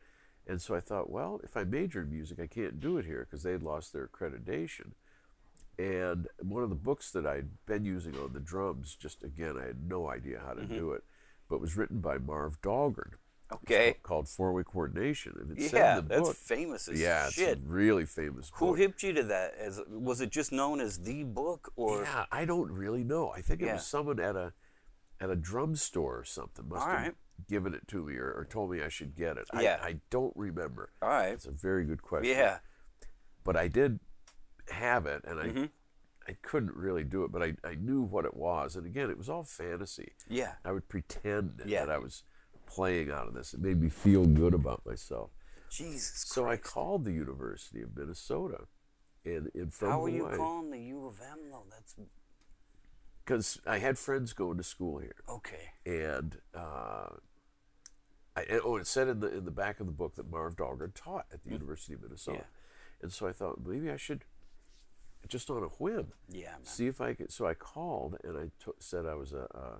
And 0.48 0.62
so 0.62 0.76
I 0.76 0.80
thought, 0.80 1.10
well, 1.10 1.40
if 1.44 1.56
I 1.56 1.64
major 1.64 2.02
in 2.02 2.10
music, 2.12 2.40
I 2.40 2.48
can't 2.48 2.80
do 2.80 2.98
it 2.98 3.06
here 3.06 3.26
because 3.30 3.44
they 3.44 3.52
had 3.52 3.64
lost 3.64 3.94
their 3.94 4.08
accreditation. 4.08 4.92
And 5.80 6.28
one 6.40 6.64
of 6.64 6.70
the 6.70 6.76
books 6.76 7.12
that 7.12 7.26
I'd 7.26 7.50
been 7.66 7.86
using 7.86 8.16
on 8.18 8.34
the 8.34 8.40
drums, 8.40 8.96
just 8.96 9.24
again, 9.24 9.56
I 9.62 9.68
had 9.68 9.88
no 9.88 10.10
idea 10.10 10.42
how 10.46 10.54
to 10.54 10.62
Mm-hmm. 10.62 10.76
do 10.76 10.92
it, 10.92 11.04
but 11.50 11.62
was 11.62 11.78
written 11.78 12.00
by 12.00 12.18
Marv 12.18 12.62
Dahlgren. 12.62 13.14
Okay. 13.52 13.94
ca- 13.94 14.00
Called 14.04 14.30
Four 14.30 14.54
Way 14.54 14.64
Coordination. 14.64 15.34
And 15.40 15.58
it 15.58 15.62
said 15.70 15.78
Yeah, 15.78 16.02
that's 16.02 16.22
book, 16.22 16.36
famous 16.38 16.88
as 16.88 17.00
yeah, 17.00 17.26
it's 17.26 17.36
shit. 17.36 17.58
a 17.58 17.62
really 17.66 18.06
famous 18.06 18.50
Who 18.56 18.68
book. 18.68 18.78
hipped 18.78 19.04
you 19.04 19.12
to 19.14 19.24
that? 19.24 19.56
As 19.58 19.82
was 19.90 20.22
it 20.22 20.30
just 20.30 20.52
known 20.52 20.80
as 20.80 21.00
the 21.00 21.24
book, 21.24 21.72
or 21.76 22.04
Yeah, 22.04 22.26
I 22.32 22.46
don't 22.46 22.72
really 22.72 23.04
know. 23.04 23.30
I 23.32 23.42
think 23.42 23.62
it 23.62 23.72
was 23.74 23.86
someone 23.86 24.20
at 24.20 24.36
a 24.36 24.54
at 25.20 25.30
a 25.30 25.36
drum 25.36 25.76
store 25.76 26.18
or 26.20 26.24
something 26.24 26.68
must 26.68 26.82
All 26.84 26.92
have 26.92 27.02
right. 27.02 27.16
Given 27.48 27.74
it 27.74 27.88
to 27.90 28.06
me 28.06 28.16
or, 28.16 28.32
or 28.32 28.46
told 28.50 28.72
me 28.72 28.82
I 28.82 28.90
should 28.90 29.16
get 29.16 29.38
it. 29.38 29.48
Yeah. 29.60 29.80
I, 29.82 29.88
I 29.88 29.96
don't 30.10 30.34
remember. 30.36 30.92
all 31.02 31.10
right? 31.10 31.34
It's 31.34 31.46
a 31.46 31.52
very 31.52 31.84
good 31.86 32.02
question. 32.02 32.36
Yeah. 32.36 32.60
But 33.44 33.56
I 33.58 33.68
did 33.68 34.00
have 34.70 35.06
it 35.06 35.24
and 35.28 35.40
I 35.40 35.48
Mhm. 35.48 35.70
I 36.28 36.34
couldn't 36.44 36.76
really 36.76 37.04
do 37.04 37.24
it, 37.24 37.32
but 37.32 37.42
I, 37.42 37.56
I 37.64 37.74
knew 37.76 38.02
what 38.04 38.26
it 38.26 38.36
was. 38.36 38.76
And 38.76 38.86
again, 38.86 39.10
it 39.10 39.18
was 39.18 39.28
all 39.28 39.44
fantasy. 39.44 40.12
Yeah. 40.30 40.54
I 40.64 40.72
would 40.72 40.88
pretend 40.88 41.62
Yeah. 41.66 41.86
that 41.86 41.92
I 41.92 41.98
was 41.98 42.24
playing 42.68 43.10
out 43.12 43.28
of 43.28 43.34
this. 43.34 43.54
It 43.56 43.60
made 43.60 43.82
me 43.82 43.90
feel 43.90 44.26
good 44.26 44.54
about 44.54 44.86
myself. 44.86 45.32
Jesus. 45.70 46.24
So 46.28 46.48
I 46.48 46.58
called 46.58 47.06
the 47.06 47.12
University 47.12 47.82
of 47.82 47.98
Minnesota 47.98 48.68
in, 49.26 49.50
in 49.56 49.72
from 49.72 49.90
How 49.90 50.04
are 50.04 50.10
you 50.10 50.30
calling 50.38 50.70
the 50.70 50.80
U 50.80 51.06
of 51.08 51.20
M 51.20 51.50
though? 51.50 51.66
That's 51.72 51.96
Because 53.26 53.60
I 53.66 53.80
had 53.80 53.98
friends 53.98 54.34
going 54.34 54.58
to 54.58 54.64
school 54.64 55.00
here. 55.00 55.16
okay. 55.28 55.72
and 55.86 56.40
uh, 56.54 57.10
I, 58.50 58.60
oh, 58.64 58.78
it 58.78 58.88
said 58.88 59.08
in 59.08 59.20
the 59.20 59.28
in 59.38 59.46
the 59.46 59.52
back 59.52 59.80
of 59.80 59.86
the 59.86 59.92
book 59.92 60.16
that 60.16 60.30
Marv 60.30 60.56
Dahlgren 60.56 60.94
taught 60.94 61.26
at 61.34 61.44
the 61.44 61.50
mm. 61.50 61.54
University 61.54 61.94
of 61.94 62.02
Minnesota, 62.02 62.40
Yeah. 62.40 63.04
and 63.04 63.12
so 63.12 63.28
I 63.28 63.32
thought 63.32 63.60
maybe 63.66 63.90
I 63.92 63.98
should, 63.98 64.26
just 65.28 65.50
on 65.50 65.64
a 65.64 65.68
whim, 65.68 66.14
Yeah, 66.30 66.52
man. 66.52 66.66
see 66.66 66.88
if 66.88 67.02
I 67.02 67.14
could. 67.14 67.32
So 67.32 67.46
I 67.46 67.54
called 67.54 68.18
and 68.24 68.38
I 68.38 68.44
t- 68.64 68.72
said 68.80 69.06
I 69.06 69.16
was 69.16 69.34
a, 69.34 69.48
a 69.54 69.78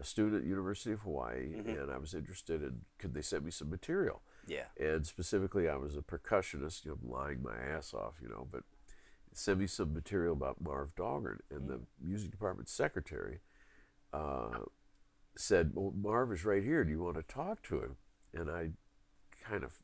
a 0.00 0.04
student 0.04 0.42
at 0.42 0.48
University 0.48 0.92
of 0.92 1.00
Hawaii 1.00 1.54
mm-hmm. 1.54 1.70
and 1.70 1.90
I 1.90 1.98
was 1.98 2.14
interested 2.14 2.62
in 2.62 2.82
could 2.98 3.14
they 3.14 3.22
send 3.22 3.44
me 3.44 3.50
some 3.50 3.68
material, 3.70 4.22
Yeah. 4.46 4.66
and 4.78 5.06
specifically 5.06 5.68
I 5.68 5.76
was 5.76 5.96
a 5.96 6.02
percussionist, 6.02 6.84
you 6.84 6.92
know, 6.92 7.16
lying 7.16 7.42
my 7.42 7.56
ass 7.56 7.92
off, 7.92 8.14
you 8.22 8.28
know, 8.28 8.46
but 8.50 8.62
send 9.32 9.60
me 9.60 9.66
some 9.66 9.92
material 9.92 10.32
about 10.32 10.60
Marv 10.60 10.94
Dahlgren 10.94 11.40
and 11.50 11.62
mm. 11.62 11.68
the 11.68 11.80
music 12.00 12.30
department 12.30 12.68
secretary 12.68 13.40
uh, 14.12 14.60
said, 15.38 15.70
well, 15.74 15.92
Marv 15.96 16.32
is 16.32 16.44
right 16.44 16.62
here. 16.62 16.84
Do 16.84 16.90
you 16.90 17.02
want 17.02 17.16
to 17.16 17.22
talk 17.22 17.62
to 17.64 17.80
him? 17.80 17.96
And 18.34 18.50
I 18.50 18.70
kind 19.42 19.64
of, 19.64 19.74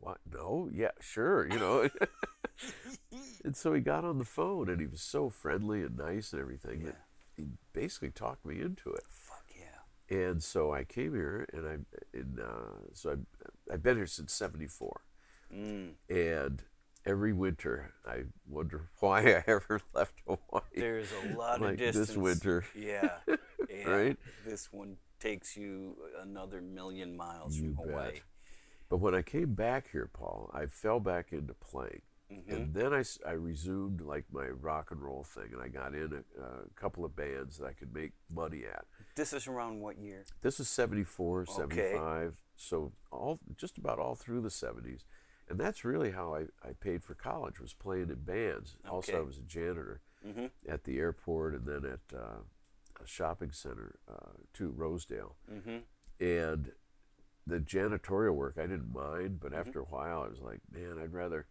what? 0.00 0.18
No, 0.30 0.68
yeah, 0.72 0.90
sure, 1.00 1.46
you 1.50 1.58
know. 1.58 1.88
and 3.44 3.56
so 3.56 3.72
he 3.72 3.80
got 3.80 4.04
on 4.04 4.18
the 4.18 4.24
phone 4.24 4.68
and 4.68 4.80
he 4.80 4.86
was 4.86 5.00
so 5.00 5.28
friendly 5.30 5.82
and 5.82 5.96
nice 5.96 6.32
and 6.32 6.40
everything. 6.42 6.84
that 6.84 6.96
he 7.36 7.44
basically 7.72 8.10
talked 8.10 8.44
me 8.44 8.60
into 8.60 8.90
it. 8.90 9.04
Fuck 9.08 9.44
yeah. 9.56 10.16
And 10.16 10.42
so 10.42 10.72
I 10.72 10.84
came 10.84 11.14
here, 11.14 11.46
and 11.52 11.66
I, 11.68 11.76
and 12.18 12.40
uh, 12.40 12.88
so 12.94 13.10
I, 13.12 13.72
I've 13.74 13.82
been 13.82 13.96
here 13.96 14.06
since 14.06 14.32
'74, 14.32 15.02
Mm. 15.54 15.92
and 16.10 16.62
every 17.08 17.32
winter 17.32 17.92
I 18.06 18.24
wonder 18.48 18.88
why 19.00 19.20
I 19.20 19.44
ever 19.46 19.80
left 19.94 20.14
Hawaii. 20.26 20.62
There's 20.76 21.08
a 21.24 21.36
lot 21.36 21.60
Like 21.60 21.72
of 21.72 21.78
distance. 21.78 22.08
this 22.08 22.16
winter. 22.16 22.64
Yeah. 22.76 23.18
Right? 23.86 24.16
This 24.46 24.72
one 24.72 24.96
takes 25.20 25.56
you 25.56 25.96
another 26.22 26.60
million 26.60 27.16
miles 27.16 27.56
You 27.56 27.74
from 27.74 27.88
Hawaii. 27.88 28.12
bet. 28.12 28.20
But 28.88 28.96
when 28.98 29.14
I 29.14 29.22
came 29.22 29.54
back 29.54 29.88
here, 29.92 30.08
Paul, 30.12 30.50
I 30.54 30.66
fell 30.66 31.00
back 31.00 31.32
into 31.32 31.54
playing. 31.54 32.02
Mm-hmm. 32.32 32.54
And 32.54 32.74
then 32.74 32.92
I, 32.94 33.02
I 33.26 33.32
resumed 33.32 34.00
like 34.02 34.24
my 34.32 34.46
rock 34.48 34.90
and 34.90 35.00
roll 35.02 35.24
thing, 35.24 35.50
and 35.52 35.62
I 35.62 35.68
got 35.68 35.94
in 35.94 36.12
a, 36.38 36.42
a 36.42 36.50
couple 36.76 37.04
of 37.04 37.16
bands 37.16 37.56
that 37.58 37.66
I 37.66 37.72
could 37.72 37.92
make 37.94 38.12
money 38.34 38.64
at. 38.70 38.84
This 39.16 39.32
is 39.32 39.46
around 39.46 39.80
what 39.80 39.98
year? 39.98 40.24
This 40.42 40.60
is 40.60 40.68
74, 40.68 41.42
Okay. 41.42 41.52
75, 41.52 42.36
so 42.56 42.92
all 43.10 43.38
just 43.56 43.78
about 43.78 43.98
all 43.98 44.14
through 44.14 44.42
the 44.42 44.48
70s. 44.50 45.04
And 45.50 45.58
that's 45.58 45.84
really 45.84 46.10
how 46.10 46.34
I, 46.34 46.40
I 46.66 46.72
paid 46.78 47.02
for 47.02 47.14
college, 47.14 47.58
was 47.60 47.72
playing 47.72 48.10
in 48.10 48.16
bands. 48.16 48.76
Also, 48.88 49.18
I 49.18 49.20
was 49.22 49.38
a 49.38 49.42
janitor 49.42 50.00
Mm-hmm. 50.26 50.46
at 50.68 50.82
the 50.82 50.98
airport 50.98 51.54
and 51.54 51.64
then 51.64 51.84
at 51.84 52.00
uh, 52.16 52.40
a 53.00 53.06
shopping 53.06 53.52
center, 53.52 54.00
uh, 54.10 54.32
too, 54.52 54.74
Rosedale. 54.76 55.36
Mm-hmm. 55.48 55.76
And 56.18 56.72
the 57.46 57.60
janitorial 57.60 58.34
work 58.34 58.56
I 58.58 58.62
didn't 58.66 58.92
mind, 58.92 59.38
but 59.40 59.52
Mm-hmm. 59.52 59.60
after 59.60 59.78
a 59.78 59.84
while 59.84 60.22
I 60.22 60.28
was 60.28 60.40
like, 60.40 60.58
man, 60.72 60.98
I'd 61.00 61.12
rather 61.12 61.46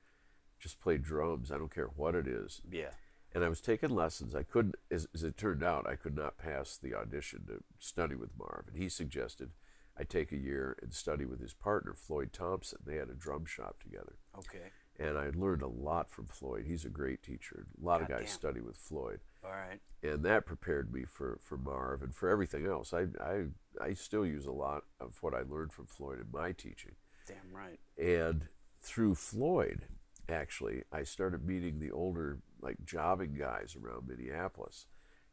just 0.59 0.81
play 0.81 0.97
drums. 0.97 1.49
I 1.49 1.57
don't 1.57 1.73
care 1.73 1.89
what 1.95 2.13
it 2.13 2.27
is. 2.27 2.61
Yeah. 2.69 2.89
And 3.33 3.41
I 3.43 3.47
was 3.49 3.61
taking 3.61 3.89
lessons. 3.89 4.35
I 4.35 4.43
couldn't, 4.43 4.75
as, 4.91 5.07
as 5.13 5.23
it 5.23 5.37
turned 5.37 5.63
out, 5.63 5.87
I 5.87 5.95
could 5.95 6.15
not 6.17 6.37
pass 6.37 6.77
the 6.77 6.93
audition 6.93 7.45
to 7.47 7.63
study 7.79 8.15
with 8.15 8.31
Marv. 8.37 8.65
And 8.67 8.77
he 8.77 8.89
suggested 8.89 9.51
I 9.99 10.03
take 10.03 10.31
a 10.31 10.37
year 10.37 10.77
and 10.81 10.93
study 10.93 11.25
with 11.25 11.41
his 11.41 11.53
partner, 11.53 11.93
Floyd 11.93 12.31
Thompson. 12.31 12.79
They 12.85 12.95
had 12.95 13.09
a 13.09 13.13
drum 13.13 13.45
shop 13.45 13.81
together. 13.81 14.15
Okay. 14.37 14.71
And 14.99 15.17
I 15.17 15.29
learned 15.35 15.61
a 15.61 15.67
lot 15.67 16.09
from 16.09 16.25
Floyd. 16.25 16.65
He's 16.67 16.85
a 16.85 16.89
great 16.89 17.21
teacher. 17.21 17.67
A 17.81 17.85
lot 17.85 18.01
of 18.01 18.07
guys 18.07 18.19
Goddamn. 18.19 18.33
study 18.33 18.61
with 18.61 18.77
Floyd. 18.77 19.19
All 19.43 19.51
right. 19.51 19.79
And 20.03 20.23
that 20.23 20.45
prepared 20.45 20.91
me 20.91 21.03
for, 21.05 21.39
for 21.41 21.57
Marv 21.57 22.01
and 22.01 22.13
for 22.13 22.29
everything 22.29 22.65
else. 22.65 22.93
I, 22.93 23.07
I, 23.21 23.45
I 23.79 23.93
still 23.93 24.25
use 24.25 24.45
a 24.45 24.51
lot 24.51 24.83
of 24.99 25.17
what 25.21 25.33
I 25.33 25.41
learned 25.41 25.73
from 25.73 25.85
Floyd 25.85 26.19
in 26.19 26.27
my 26.31 26.51
teaching. 26.51 26.93
Damn 27.27 27.53
right. 27.53 27.79
And 27.97 28.47
through 28.81 29.15
Floyd, 29.15 29.83
actually, 30.29 30.83
I 30.91 31.03
started 31.03 31.45
meeting 31.45 31.79
the 31.79 31.91
older, 31.91 32.39
like 32.61 32.77
jobbing 32.85 33.35
guys 33.35 33.75
around 33.75 34.07
Minneapolis. 34.07 34.85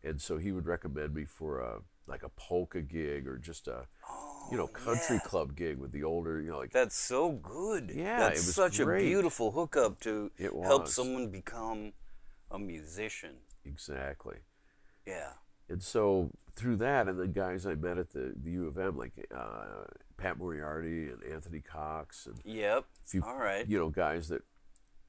And 0.03 0.21
so 0.21 0.37
he 0.37 0.53
would 0.53 0.67
recommend 0.67 1.15
me 1.15 1.25
for 1.25 1.61
a 1.61 1.81
like 2.07 2.23
a 2.23 2.29
polka 2.29 2.83
gig 2.83 3.27
or 3.27 3.39
just 3.39 3.67
a 3.67 3.87
oh, 4.09 4.34
you 4.51 4.57
know 4.57 4.67
country 4.67 5.17
yeah. 5.17 5.21
club 5.21 5.57
gig 5.57 5.79
with 5.79 5.93
the 5.93 6.05
older, 6.05 6.41
you 6.41 6.51
know, 6.51 6.59
like 6.59 6.73
That's 6.73 6.97
so 6.97 7.33
good. 7.33 7.91
Yeah, 7.95 8.19
That's 8.19 8.43
it 8.43 8.47
was 8.47 8.55
such 8.55 8.79
great. 8.79 9.03
a 9.05 9.07
beautiful 9.07 9.51
hookup 9.53 10.01
to 10.01 10.31
help 10.63 10.89
someone 10.89 11.29
become 11.31 11.93
a 12.51 12.59
musician. 12.59 13.37
exactly. 13.65 14.37
Yeah. 15.07 15.33
And 15.69 15.83
so 15.83 16.31
through 16.53 16.77
that, 16.77 17.09
and 17.09 17.19
the 17.19 17.27
guys 17.27 17.67
I 17.67 17.75
met 17.75 17.97
at 17.99 18.13
the, 18.13 18.35
the 18.37 18.51
U 18.53 18.67
of 18.69 18.77
M, 18.79 18.97
like 18.99 19.13
uh, 19.35 19.85
Pat 20.19 20.39
Moriarty 20.39 21.09
and 21.09 21.23
Anthony 21.25 21.61
Cox, 21.61 22.27
and 22.27 22.37
Yep. 22.45 22.85
few, 23.07 23.23
All 23.23 23.37
right. 23.37 23.67
you 23.67 23.79
know, 23.79 23.89
guys 23.89 24.29
that 24.29 24.43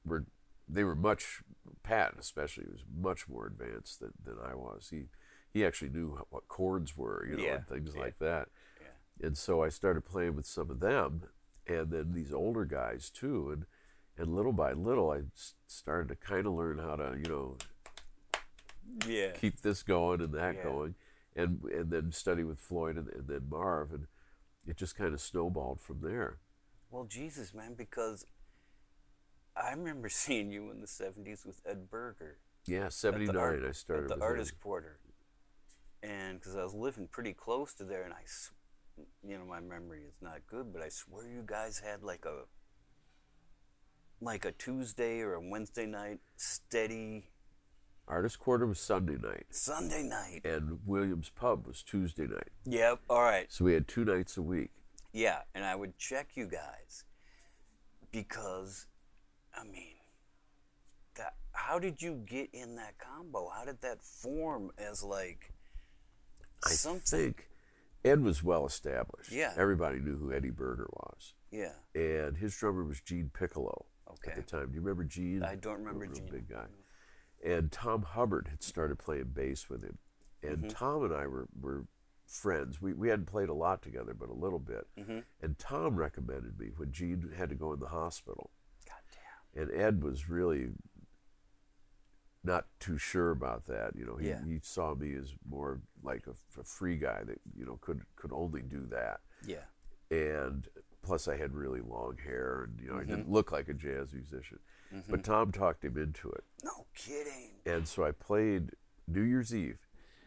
were 0.04 0.24
they 0.68 0.82
were 0.82 0.96
much 0.96 1.42
Pat 1.82 2.14
especially 2.18 2.64
was 2.70 2.82
much 2.92 3.28
more 3.28 3.46
advanced 3.46 4.00
than, 4.00 4.12
than 4.24 4.36
I 4.44 4.54
was. 4.54 4.88
He 4.90 5.04
he 5.52 5.64
actually 5.64 5.90
knew 5.90 6.18
what 6.30 6.48
chords 6.48 6.96
were, 6.96 7.26
you 7.28 7.36
know, 7.36 7.44
Yeah, 7.44 7.54
and 7.56 7.66
things 7.68 7.92
yeah, 7.94 8.00
like 8.00 8.18
that. 8.18 8.48
And 9.22 9.36
so 9.36 9.62
I 9.62 9.68
started 9.70 10.02
playing 10.04 10.36
with 10.36 10.46
some 10.46 10.70
of 10.70 10.80
them, 10.80 11.22
and 11.66 11.90
then 11.90 12.12
these 12.12 12.32
older 12.32 12.64
guys 12.64 13.10
too, 13.10 13.50
and 13.52 13.66
and 14.18 14.34
little 14.34 14.52
by 14.52 14.72
little 14.72 15.10
I 15.10 15.22
started 15.66 16.08
to 16.08 16.16
kind 16.16 16.46
of 16.46 16.52
learn 16.54 16.78
how 16.78 16.96
to 16.96 17.16
you 17.18 17.28
know 17.28 17.56
Yeah. 19.06 19.32
keep 19.32 19.60
this 19.60 19.82
going 19.82 20.20
and 20.20 20.32
that 20.34 20.56
Yeah. 20.56 20.62
going, 20.62 20.94
and 21.34 21.62
and 21.64 21.90
then 21.90 22.12
study 22.12 22.44
with 22.44 22.58
Floyd 22.58 22.96
and, 22.96 23.08
and 23.08 23.26
then 23.26 23.48
Marv, 23.48 23.92
and 23.92 24.06
it 24.66 24.76
just 24.76 24.96
kind 24.96 25.12
of 25.14 25.20
snowballed 25.20 25.80
from 25.80 26.00
there. 26.00 26.38
Well, 26.90 27.04
Jesus, 27.04 27.52
man, 27.54 27.74
because 27.74 28.24
I 29.56 29.70
remember 29.70 30.08
seeing 30.10 30.50
you 30.52 30.70
in 30.70 30.80
the 30.80 30.86
70s 30.86 31.44
with 31.46 31.60
Ed 31.66 31.90
Berger. 31.90 32.38
Yeah, 32.66 32.86
at 32.86 32.92
seventy 32.92 33.26
the 33.26 33.32
nine. 33.32 33.42
art- 33.42 33.64
I 33.64 33.72
started 33.72 34.04
at 34.04 34.08
the 34.08 34.14
with 34.16 34.22
him. 34.22 34.28
artist 34.28 34.60
quarter, 34.60 34.98
and 36.02 36.38
because 36.38 36.56
I 36.56 36.64
was 36.64 36.74
living 36.74 37.06
pretty 37.08 37.32
close 37.32 37.72
to 37.74 37.84
there, 37.84 38.02
and 38.02 38.12
I, 38.12 38.22
you 39.26 39.38
know, 39.38 39.44
my 39.44 39.60
memory 39.60 40.02
is 40.06 40.14
not 40.22 40.40
good, 40.48 40.72
but 40.72 40.82
I 40.82 40.88
swear 40.88 41.26
you 41.28 41.42
guys 41.44 41.78
had 41.78 42.02
like 42.02 42.24
a, 42.24 42.44
like 44.20 44.44
a 44.44 44.52
Tuesday 44.52 45.20
or 45.20 45.34
a 45.34 45.40
Wednesday 45.40 45.86
night 45.86 46.20
steady 46.36 47.30
Artist 48.08 48.38
Quarter 48.38 48.66
was 48.66 48.78
Sunday 48.78 49.16
night, 49.20 49.46
Sunday 49.50 50.04
night. 50.04 50.42
and 50.44 50.78
Williams 50.86 51.28
Pub 51.34 51.66
was 51.66 51.82
Tuesday 51.82 52.26
night. 52.28 52.50
Yep. 52.64 53.00
All 53.10 53.22
right. 53.22 53.46
So 53.52 53.64
we 53.64 53.74
had 53.74 53.88
two 53.88 54.04
nights 54.04 54.36
a 54.36 54.42
week. 54.42 54.70
Yeah, 55.12 55.40
and 55.56 55.64
I 55.64 55.74
would 55.74 55.98
check 55.98 56.28
you 56.36 56.46
guys 56.46 57.02
because, 58.12 58.86
I 59.54 59.64
mean, 59.64 59.96
that. 61.16 61.34
How 61.50 61.80
did 61.80 62.00
you 62.00 62.22
get 62.26 62.50
in 62.52 62.76
that 62.76 62.94
combo? 62.98 63.50
How 63.52 63.64
did 63.64 63.80
that 63.80 64.04
form 64.04 64.70
as 64.78 65.02
like 65.02 65.52
I 66.64 66.70
something? 66.70 67.02
think 67.34 67.48
Ed 68.06 68.22
was 68.22 68.42
well 68.42 68.66
established. 68.66 69.32
Yeah. 69.32 69.52
Everybody 69.56 69.98
knew 69.98 70.16
who 70.16 70.32
Eddie 70.32 70.50
Berger 70.50 70.88
was. 70.92 71.34
Yeah. 71.50 71.72
And 71.94 72.36
his 72.36 72.54
drummer 72.56 72.84
was 72.84 73.00
Gene 73.00 73.30
Piccolo 73.32 73.86
Okay. 74.10 74.30
at 74.30 74.36
the 74.36 74.42
time. 74.42 74.68
Do 74.68 74.74
you 74.74 74.80
remember 74.80 75.04
Gene? 75.04 75.42
I 75.42 75.56
don't 75.56 75.78
remember 75.78 76.06
Gene. 76.06 76.28
Big 76.30 76.48
guy. 76.48 76.66
And 77.44 77.70
Tom 77.72 78.02
Hubbard 78.02 78.48
had 78.48 78.62
started 78.62 78.98
playing 78.98 79.30
bass 79.34 79.68
with 79.68 79.82
him. 79.82 79.98
And 80.42 80.58
Mm-hmm. 80.58 80.68
Tom 80.68 81.04
and 81.04 81.14
I 81.14 81.26
were, 81.26 81.48
were 81.58 81.86
friends. 82.26 82.80
We, 82.80 82.92
we 82.92 83.08
hadn't 83.08 83.26
played 83.26 83.48
a 83.48 83.54
lot 83.54 83.82
together, 83.82 84.14
but 84.14 84.28
a 84.28 84.34
little 84.34 84.58
bit. 84.58 84.86
Mhm. 84.98 85.24
And 85.40 85.58
Tom 85.58 85.96
recommended 85.96 86.58
me 86.58 86.70
when 86.76 86.92
Gene 86.92 87.32
had 87.36 87.48
to 87.50 87.54
go 87.54 87.72
in 87.72 87.80
the 87.80 87.88
hospital. 87.88 88.50
God 88.86 89.00
damn. 89.12 89.62
And 89.70 89.80
Ed 89.80 90.02
was 90.02 90.28
really 90.28 90.70
not 92.46 92.66
too 92.80 92.96
sure 92.98 93.30
about 93.32 93.66
that. 93.66 93.94
You 93.96 94.06
know, 94.06 94.16
he, 94.16 94.28
Yeah. 94.28 94.42
he 94.44 94.58
saw 94.62 94.94
me 94.94 95.14
as 95.14 95.34
more 95.48 95.80
like 96.02 96.26
a, 96.26 96.60
a 96.60 96.64
free 96.64 96.96
guy 96.96 97.22
that 97.24 97.40
you 97.56 97.66
know 97.66 97.78
could 97.80 98.02
could 98.16 98.32
only 98.32 98.62
do 98.62 98.86
that. 98.90 99.20
Yeah. 99.44 99.64
And 100.10 100.68
plus, 101.02 101.28
I 101.28 101.36
had 101.36 101.52
really 101.54 101.80
long 101.80 102.16
hair, 102.24 102.64
and 102.68 102.80
you 102.80 102.88
know, 102.88 102.94
I 102.96 103.00
Mm-hmm. 103.00 103.10
didn't 103.10 103.30
look 103.30 103.52
like 103.52 103.68
a 103.68 103.74
jazz 103.74 104.12
musician. 104.14 104.58
But 105.10 105.24
Tom 105.24 105.50
talked 105.52 105.84
him 105.84 105.98
into 105.98 106.30
it, 106.30 106.44
No 106.64 106.86
kidding. 106.94 107.50
and 107.66 107.86
so 107.88 108.04
I 108.04 108.12
played 108.12 108.70
New 109.08 109.22
Year's 109.22 109.52
Eve, 109.54 109.78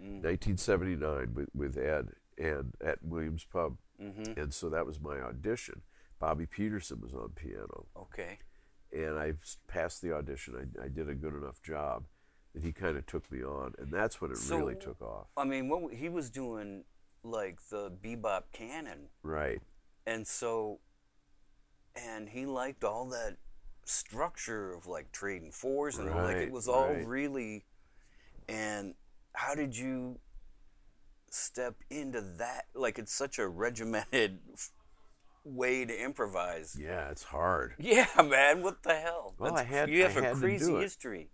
Mm. 0.02 0.22
1979, 0.24 1.34
with, 1.34 1.50
with 1.56 1.78
Ed 1.78 2.10
and 2.38 2.74
at 2.84 3.04
Williams 3.04 3.46
Pub, 3.46 3.78
Mm-hmm. 4.02 4.40
and 4.40 4.54
so 4.54 4.70
that 4.70 4.86
was 4.86 5.00
my 5.00 5.20
audition. 5.20 5.82
Bobby 6.20 6.46
Peterson 6.46 7.00
was 7.02 7.14
on 7.14 7.30
piano, 7.36 7.86
Okay. 7.98 8.40
And 8.92 9.18
I 9.18 9.34
passed 9.68 10.02
the 10.02 10.14
audition. 10.14 10.56
I, 10.82 10.86
I 10.86 10.88
did 10.88 11.10
a 11.10 11.16
good 11.16 11.34
enough 11.34 11.62
job 11.62 12.06
that 12.54 12.64
he 12.64 12.72
kind 12.72 12.98
of 12.98 13.06
took 13.06 13.32
me 13.32 13.44
on, 13.44 13.74
and 13.78 13.92
that's 13.92 14.20
when 14.22 14.32
it 14.32 14.38
So- 14.38 14.58
really 14.58 14.76
took 14.76 15.02
off. 15.02 15.28
I 15.38 15.44
mean, 15.46 15.70
what 15.70 15.94
he 15.94 16.10
was 16.10 16.30
doing, 16.30 16.84
like 17.24 17.60
the 17.70 17.92
bebop 17.92 18.44
canon, 18.52 19.10
Right. 19.24 19.62
and 20.08 20.26
so, 20.28 20.80
and 21.96 22.30
he 22.30 22.46
liked 22.46 22.84
all 22.84 23.06
that 23.10 23.38
structure 23.86 24.72
of 24.74 24.86
like 24.88 25.12
trading 25.12 25.52
fours 25.52 25.98
and 25.98 26.10
like 26.12 26.38
it 26.38 26.52
was 26.52 26.68
all 26.68 26.90
right. 26.94 27.06
really. 27.08 27.66
And 28.48 28.94
how 29.34 29.56
did 29.56 29.76
you 29.76 30.20
step 31.30 31.76
into 31.90 32.22
that? 32.38 32.66
Like 32.74 33.00
it's 33.00 33.14
such 33.14 33.40
a 33.40 33.48
regimented 33.48 34.40
way 35.50 35.86
to 35.86 36.04
improvise. 36.04 36.78
Yeah, 36.80 37.10
it's 37.10 37.24
hard. 37.24 37.76
Yeah, 37.80 38.08
man. 38.24 38.62
What 38.62 38.84
the 38.84 38.96
hell? 38.96 39.36
Well, 39.38 39.54
That's- 39.56 39.72
I 39.72 39.76
had- 39.76 39.90
you 39.90 40.04
have 40.04 40.18
I 40.18 40.28
a 40.28 40.36
crazy 40.36 40.74
history. 40.74 41.30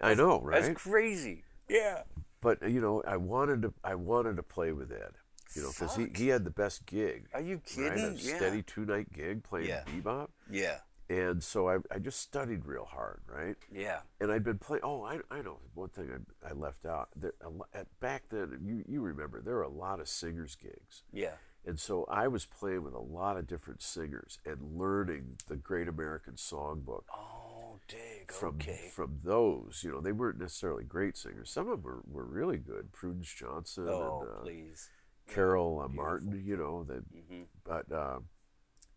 I 0.00 0.14
know, 0.14 0.40
right? 0.40 0.62
That's 0.62 0.80
crazy. 0.82 1.44
Yeah. 1.68 2.02
but 2.40 2.62
you 2.68 2.80
know, 2.80 3.02
I 3.06 3.16
wanted 3.16 3.62
to. 3.62 3.74
I 3.82 3.94
wanted 3.94 4.36
to 4.36 4.42
play 4.42 4.72
with 4.72 4.92
Ed. 4.92 5.12
You 5.54 5.62
know, 5.62 5.70
because 5.70 5.96
he, 5.96 6.08
he 6.14 6.28
had 6.28 6.44
the 6.44 6.50
best 6.50 6.84
gig. 6.86 7.28
Are 7.32 7.40
you 7.40 7.54
Right, 7.54 7.64
kidding? 7.64 8.04
a 8.04 8.10
yeah. 8.12 8.36
steady 8.36 8.62
two 8.62 8.84
night 8.84 9.10
gig 9.12 9.42
playing 9.42 9.68
Yeah. 9.68 9.84
bebop, 9.86 10.28
Yeah. 10.50 10.78
and 11.08 11.42
so 11.42 11.68
I, 11.68 11.78
I 11.90 11.98
just 11.98 12.20
studied 12.20 12.66
real 12.66 12.84
hard, 12.84 13.22
right? 13.26 13.56
Yeah. 13.72 14.00
And 14.20 14.30
I'd 14.30 14.44
been 14.44 14.58
playing. 14.58 14.82
Oh, 14.84 15.02
I, 15.04 15.20
I 15.30 15.40
know 15.40 15.60
one 15.74 15.88
thing 15.88 16.10
I, 16.44 16.50
I 16.50 16.52
left 16.52 16.84
out. 16.84 17.08
There, 17.16 17.32
a 17.42 17.78
at, 17.78 17.86
back 18.00 18.24
then, 18.28 18.58
you 18.62 18.84
you 18.86 19.00
remember 19.00 19.40
there 19.40 19.54
were 19.54 19.62
a 19.62 19.68
lot 19.68 19.98
of 20.00 20.08
singers 20.08 20.56
gigs, 20.56 21.04
Yeah. 21.12 21.36
And 21.66 21.78
so 21.78 22.04
I 22.08 22.28
was 22.28 22.44
playing 22.44 22.84
with 22.84 22.94
a 22.94 23.00
lot 23.00 23.36
of 23.36 23.46
different 23.46 23.82
singers 23.82 24.38
and 24.46 24.78
learning 24.78 25.36
the 25.48 25.56
Great 25.56 25.88
American 25.88 26.34
Songbook. 26.34 27.04
Oh, 27.14 27.80
dig. 27.88 28.30
from 28.30 28.56
okay. 28.56 28.90
from 28.94 29.18
those. 29.24 29.82
You 29.84 29.92
know, 29.92 30.00
they 30.00 30.12
weren't 30.12 30.38
necessarily 30.38 30.84
great 30.84 31.16
singers. 31.16 31.50
Some 31.50 31.68
of 31.68 31.82
them 31.82 31.82
were, 31.82 32.02
were 32.06 32.24
really 32.24 32.58
good. 32.58 32.92
Prudence 32.92 33.32
Johnson 33.32 33.86
oh, 33.88 34.20
and 34.22 34.30
uh, 34.30 34.42
please. 34.42 34.90
Carol 35.28 35.82
uh, 35.84 35.88
Martin. 35.88 36.40
You 36.44 36.56
know 36.56 36.84
that, 36.84 37.02
hmm 37.28 37.42
but 37.64 37.90
uh, 37.90 38.20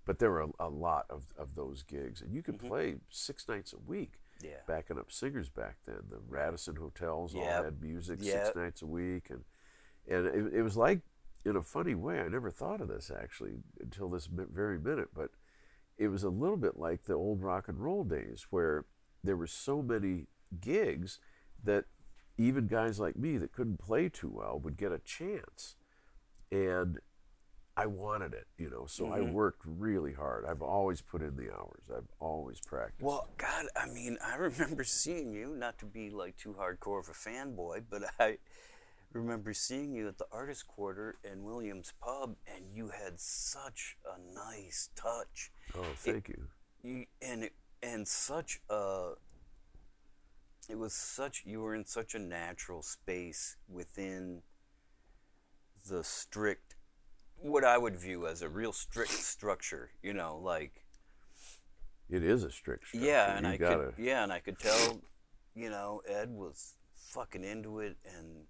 but 0.05 0.19
there 0.19 0.31
were 0.31 0.41
a, 0.41 0.49
a 0.59 0.69
lot 0.69 1.05
of, 1.09 1.33
of 1.37 1.55
those 1.55 1.83
gigs, 1.83 2.21
and 2.21 2.33
you 2.33 2.41
could 2.43 2.57
Mhm. 2.59 2.67
play 2.67 2.95
six 3.09 3.47
nights 3.47 3.73
a 3.73 3.79
week. 3.79 4.19
Yeah. 4.41 4.61
Backing 4.67 4.97
up 4.97 5.11
singers 5.11 5.49
back 5.49 5.77
then, 5.85 6.03
the 6.09 6.19
Radisson 6.27 6.77
hotels 6.77 7.35
all 7.35 7.43
had 7.43 7.81
music 7.81 8.19
Yep. 8.21 8.45
six 8.45 8.55
nights 8.55 8.81
a 8.81 8.87
week, 8.87 9.29
and 9.29 9.43
and 10.07 10.25
it, 10.27 10.53
it 10.59 10.61
was 10.61 10.77
like 10.77 11.01
in 11.49 11.55
a 11.55 11.61
funny 11.63 11.95
way. 11.95 12.19
I 12.19 12.27
never 12.27 12.51
thought 12.51 12.81
of 12.81 12.87
this 12.87 13.11
actually 13.11 13.53
until 13.79 14.09
this 14.09 14.27
very 14.27 14.79
minute, 14.79 15.09
but 15.13 15.31
it 15.97 16.07
was 16.07 16.23
a 16.23 16.29
little 16.29 16.57
bit 16.57 16.77
like 16.77 17.03
the 17.03 17.13
old 17.13 17.41
rock 17.41 17.67
and 17.67 17.79
roll 17.79 18.03
days 18.03 18.47
where 18.49 18.85
there 19.23 19.35
were 19.35 19.47
so 19.47 19.81
many 19.81 20.27
gigs 20.61 21.19
that 21.63 21.85
even 22.37 22.67
guys 22.67 22.99
like 22.99 23.17
me 23.17 23.37
that 23.37 23.51
couldn't 23.51 23.79
play 23.79 24.07
too 24.07 24.29
well 24.33 24.59
would 24.63 24.77
get 24.77 24.93
a 24.93 24.99
chance. 24.99 25.75
And 26.51 26.99
I 27.75 27.85
wanted 27.85 28.33
it, 28.33 28.47
you 28.57 28.69
know, 28.69 28.85
so 28.87 29.07
I 29.11 29.19
Mhm. 29.19 29.31
worked 29.31 29.63
really 29.65 30.13
hard. 30.13 30.45
I've 30.45 30.61
always 30.61 31.01
put 31.01 31.21
in 31.21 31.35
the 31.35 31.53
hours. 31.53 31.83
I've 31.93 32.11
always 32.19 32.59
practiced. 32.61 33.01
Well, 33.03 33.29
God, 33.37 33.67
I 33.75 33.87
mean, 33.87 34.17
I 34.21 34.35
remember 34.35 34.83
seeing 34.85 35.31
you, 35.33 35.55
not 35.55 35.77
to 35.79 35.85
be 35.85 36.09
like 36.09 36.37
too 36.37 36.53
hardcore 36.53 36.99
of 36.99 37.09
a 37.09 37.13
fanboy, 37.13 37.83
but 37.89 38.03
I 38.19 38.37
remember 39.11 39.53
seeing 39.53 39.93
you 39.93 40.07
at 40.07 40.17
the 40.17 40.25
Artist 40.31 40.67
Quarter 40.67 41.17
in 41.23 41.43
Williams 41.43 41.93
Pub, 42.01 42.35
and 42.47 42.65
you 42.73 42.89
had 42.89 43.19
such 43.19 43.97
a 44.05 44.19
nice 44.33 44.89
touch. 44.95 45.51
oh, 45.75 45.85
thank 45.95 46.29
you. 46.29 46.47
You, 46.83 47.05
and 47.21 47.49
and 47.83 48.07
such 48.07 48.61
a 48.69 49.13
it 50.69 50.77
was 50.77 50.93
such 50.93 51.43
you 51.45 51.61
were 51.61 51.73
in 51.75 51.85
such 51.85 52.13
a 52.13 52.19
natural 52.19 52.81
space 52.81 53.57
within 53.67 54.41
the 55.89 56.03
strict 56.03 56.75
what 57.41 57.63
I 57.63 57.77
would 57.77 57.95
view 57.95 58.27
as 58.27 58.41
a 58.41 58.49
real 58.49 58.73
strict 58.73 59.11
structure, 59.11 59.91
you 60.03 60.13
know, 60.13 60.37
like 60.43 60.83
It 62.09 62.23
is 62.23 62.43
a 62.43 62.51
strict 62.51 62.87
structure. 62.87 63.07
yeah, 63.07 63.37
and 63.37 63.45
you 63.45 63.53
I 63.53 63.57
gotta, 63.57 63.91
could 63.95 64.03
yeah, 64.05 64.23
and 64.23 64.31
I 64.31 64.39
could 64.39 64.59
tell, 64.59 65.01
you 65.55 65.69
know, 65.69 66.01
Ed 66.07 66.29
was 66.31 66.75
fucking 66.95 67.43
into 67.43 67.79
it 67.79 67.97
and 68.05 68.45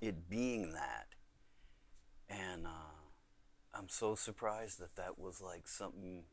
it 0.00 0.28
being 0.28 0.72
that. 0.72 1.06
And 2.28 2.66
uh, 2.66 2.70
I'm 3.74 3.88
so 3.88 4.14
surprised 4.14 4.80
that 4.80 4.96
that 4.96 5.18
was 5.18 5.40
like 5.40 5.68
something 5.68 6.24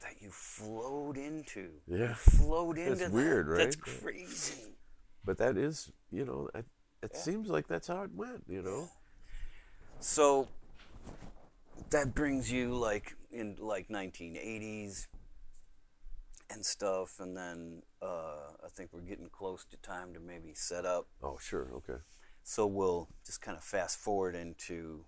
that 0.00 0.20
you 0.20 0.30
flowed 0.30 1.16
into. 1.16 1.70
Yeah. 1.86 2.08
You 2.08 2.14
flowed 2.14 2.78
into 2.78 2.92
It's 2.92 3.02
that. 3.02 3.12
weird, 3.12 3.48
right? 3.48 3.58
That's 3.58 3.76
crazy. 3.76 4.74
But 5.24 5.38
that 5.38 5.56
is, 5.56 5.90
you 6.10 6.24
know, 6.24 6.48
I, 6.54 6.58
it 7.02 7.12
Yeah. 7.14 7.18
seems 7.18 7.48
like 7.48 7.66
that's 7.66 7.88
how 7.88 8.02
it 8.02 8.10
went, 8.14 8.44
you 8.46 8.62
know? 8.62 8.88
So 10.00 10.48
that 11.90 12.14
brings 12.14 12.50
you 12.52 12.74
like 12.74 13.14
in 13.32 13.56
like 13.58 13.88
1980s 13.88 15.06
and 16.50 16.64
stuff, 16.64 17.20
and 17.20 17.36
then 17.36 17.82
uh, 18.02 18.52
I 18.64 18.68
think 18.70 18.90
we're 18.92 19.00
getting 19.00 19.28
close 19.30 19.64
to 19.66 19.76
time 19.78 20.12
to 20.14 20.20
maybe 20.20 20.52
set 20.54 20.84
up. 20.84 21.06
Oh, 21.22 21.38
sure, 21.40 21.68
okay. 21.76 22.00
So 22.42 22.66
we'll 22.66 23.08
just 23.24 23.40
kind 23.40 23.56
of 23.56 23.64
fast 23.64 23.98
forward 23.98 24.34
into 24.34 25.04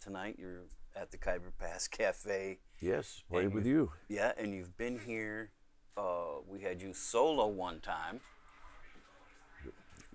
tonight. 0.00 0.36
You're 0.38 0.64
at 0.94 1.10
the 1.10 1.16
Khyber 1.16 1.52
Pass 1.58 1.88
Cafe. 1.88 2.58
Yes, 2.80 3.22
And 3.30 3.54
with 3.54 3.66
you- 3.66 3.72
you. 4.08 4.16
Yeah, 4.16 4.32
and 4.36 4.54
you've 4.54 4.76
been 4.76 4.98
here. 4.98 5.50
Uh, 5.96 6.40
we 6.46 6.60
had 6.60 6.80
you 6.82 6.92
solo 6.94 7.46
one 7.46 7.80
time. 7.80 8.20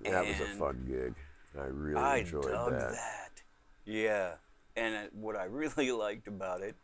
That 0.04 0.26
was 0.28 0.40
a 0.40 0.46
fun 0.58 0.86
gig. 0.88 1.16
I 1.60 1.66
really 1.66 2.00
I 2.02 2.18
enjoyed 2.18 2.46
dug 2.52 2.72
that. 2.72 2.92
that. 2.92 3.42
Yeah, 3.86 4.34
and 4.76 4.94
it, 4.94 5.14
what 5.14 5.36
I 5.36 5.44
really 5.50 5.92
liked 5.92 6.28
about 6.28 6.62
it 6.62 6.76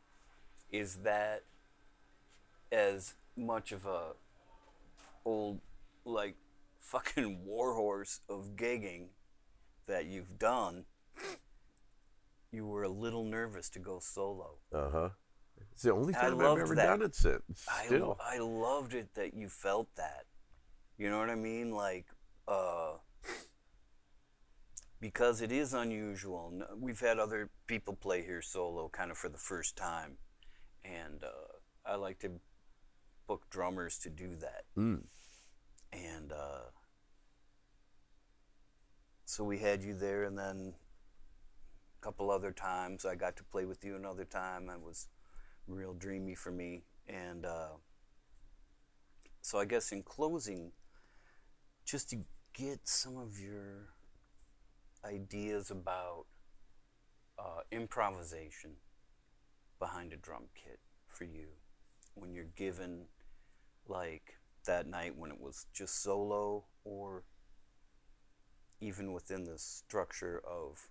is 0.72 0.96
that 1.04 1.44
as 2.72 3.14
much 3.36 3.72
of 3.72 3.86
a 3.86 4.14
old 5.26 5.60
like 6.06 6.36
fucking 6.80 7.46
warhorse 7.46 8.22
of 8.30 8.56
gigging 8.56 9.08
that 9.88 10.06
you've 10.06 10.38
done, 10.38 10.86
you 12.52 12.66
were 12.66 12.84
a 12.84 12.90
little 12.90 13.24
nervous 13.24 13.70
to 13.70 13.80
go 13.80 14.00
solo. 14.00 14.58
Uh 14.74 14.90
huh. 14.90 15.10
It's 15.72 15.82
the 15.82 15.92
only 15.94 16.14
time 16.14 16.40
I've 16.40 16.60
ever 16.60 16.76
that. 16.76 16.86
done 16.86 17.02
it 17.02 17.16
since. 17.16 17.66
I, 17.68 17.86
Still. 17.86 18.18
I 18.22 18.38
loved 18.38 18.94
it 18.94 19.14
that 19.16 19.34
you 19.34 19.50
felt 19.50 19.88
that. 19.96 20.26
You 20.98 21.10
know 21.10 21.18
what 21.20 21.30
I 21.30 21.36
mean? 21.36 21.72
Like, 21.72 22.06
uh, 22.48 22.94
because 25.00 25.42
it 25.42 25.52
is 25.52 25.74
unusual. 25.74 26.54
We've 26.80 27.00
had 27.00 27.18
other 27.20 27.50
people 27.68 27.96
play 27.96 28.24
here 28.24 28.42
solo 28.42 28.90
kind 28.90 29.10
of 29.12 29.18
for 29.18 29.30
the 29.30 29.38
first 29.38 29.76
time. 29.76 30.18
And 30.86 31.24
uh, 31.24 31.90
I 31.92 31.96
like 31.96 32.20
to 32.20 32.32
book 33.28 33.50
drummers 33.50 33.98
to 34.00 34.10
do 34.10 34.36
that. 34.36 34.64
Mm. 34.78 35.04
And 35.92 36.32
uh, 36.32 36.70
so 39.26 39.44
we 39.44 39.60
had 39.60 39.84
you 39.84 39.94
there, 39.94 40.24
and 40.24 40.38
then 40.38 40.74
a 42.00 42.06
couple 42.06 42.32
other 42.32 42.52
times 42.52 43.06
I 43.06 43.16
got 43.16 43.38
to 43.38 43.44
play 43.44 43.66
with 43.66 43.84
you 43.84 43.96
another 43.96 44.26
time. 44.26 44.70
It 44.70 44.82
was 44.82 45.08
real 45.68 45.94
dreamy 45.94 46.36
for 46.36 46.52
me. 46.52 46.84
And 47.08 47.46
uh, 47.46 47.78
so 49.42 49.60
I 49.60 49.66
guess 49.66 49.92
in 49.92 50.04
closing, 50.04 50.72
just 51.86 52.10
to 52.12 52.18
get 52.54 52.88
some 52.88 53.18
of 53.18 53.40
your 53.40 53.90
ideas 55.06 55.70
about 55.72 56.26
uh, 57.38 57.62
improvisation 57.72 58.72
behind 59.80 60.14
a 60.14 60.18
drum 60.18 60.44
kit 60.56 60.80
for 61.08 61.26
you 61.26 61.48
when 62.16 62.34
you're 62.34 62.46
given 62.56 63.06
like 63.88 64.36
that 64.66 64.88
night 64.88 65.16
when 65.18 65.32
it 65.32 65.40
was 65.42 65.66
just 65.74 66.02
solo 66.02 66.66
or 66.86 67.24
even 68.80 69.14
within 69.14 69.44
the 69.46 69.58
structure 69.58 70.42
of 70.50 70.90